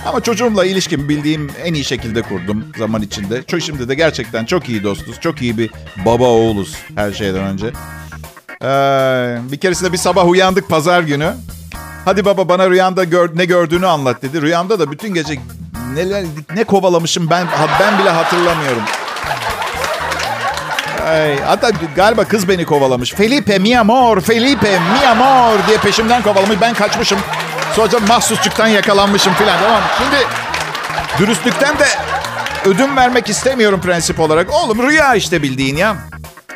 Ama 0.06 0.20
çocuğumla 0.20 0.64
ilişkimi 0.64 1.08
bildiğim 1.08 1.50
en 1.64 1.74
iyi 1.74 1.84
şekilde 1.84 2.22
kurdum 2.22 2.64
zaman 2.78 3.02
içinde. 3.02 3.42
Çok 3.42 3.60
şimdi 3.60 3.88
de 3.88 3.94
gerçekten 3.94 4.44
çok 4.44 4.68
iyi 4.68 4.82
dostuz. 4.82 5.20
Çok 5.20 5.42
iyi 5.42 5.58
bir 5.58 5.70
baba 6.04 6.24
oğluz 6.24 6.74
her 6.94 7.12
şeyden 7.12 7.40
önce. 7.42 7.66
Ee, 8.62 9.38
bir 9.52 9.56
keresinde 9.56 9.92
bir 9.92 9.98
sabah 9.98 10.28
uyandık 10.28 10.68
pazar 10.68 11.02
günü. 11.02 11.34
Hadi 12.04 12.24
baba 12.24 12.48
bana 12.48 12.70
rüyanda 12.70 13.04
gör, 13.04 13.36
ne 13.36 13.44
gördüğünü 13.44 13.86
anlat 13.86 14.22
dedi. 14.22 14.42
Rüyamda 14.42 14.78
da 14.78 14.90
bütün 14.90 15.14
gece 15.14 15.38
neler 15.94 16.24
ne 16.54 16.64
kovalamışım 16.64 17.30
ben 17.30 17.46
ben 17.80 17.98
bile 17.98 18.10
hatırlamıyorum. 18.10 18.82
Ay, 21.08 21.40
hatta 21.46 21.70
galiba 21.96 22.24
kız 22.24 22.48
beni 22.48 22.64
kovalamış. 22.64 23.14
Felipe 23.14 23.58
mi 23.58 23.78
amor, 23.78 24.20
Felipe 24.20 24.78
mi 24.78 25.06
amor 25.10 25.66
diye 25.68 25.78
peşimden 25.78 26.22
kovalamış. 26.22 26.56
Ben 26.60 26.74
kaçmışım. 26.74 27.18
Sonra 27.76 27.98
mahsusçuktan 28.08 28.66
yakalanmışım 28.66 29.34
filan 29.34 29.58
tamam? 29.62 29.82
Şimdi 29.98 30.26
dürüstlükten 31.18 31.78
de 31.78 31.86
ödün 32.64 32.96
vermek 32.96 33.28
istemiyorum 33.28 33.80
prensip 33.80 34.20
olarak. 34.20 34.54
Oğlum 34.54 34.82
rüya 34.88 35.14
işte 35.14 35.42
bildiğin 35.42 35.76
ya. 35.76 35.96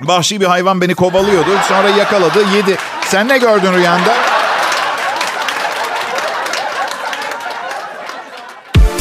Vahşi 0.01 0.41
bir 0.41 0.47
hayvan 0.47 0.81
beni 0.81 0.95
kovalıyordu. 0.95 1.51
Sonra 1.69 1.89
yakaladı, 1.89 2.39
yedi. 2.57 2.77
Sen 3.05 3.29
ne 3.29 3.39
gördün 3.39 3.73
rüyanda? 3.73 4.32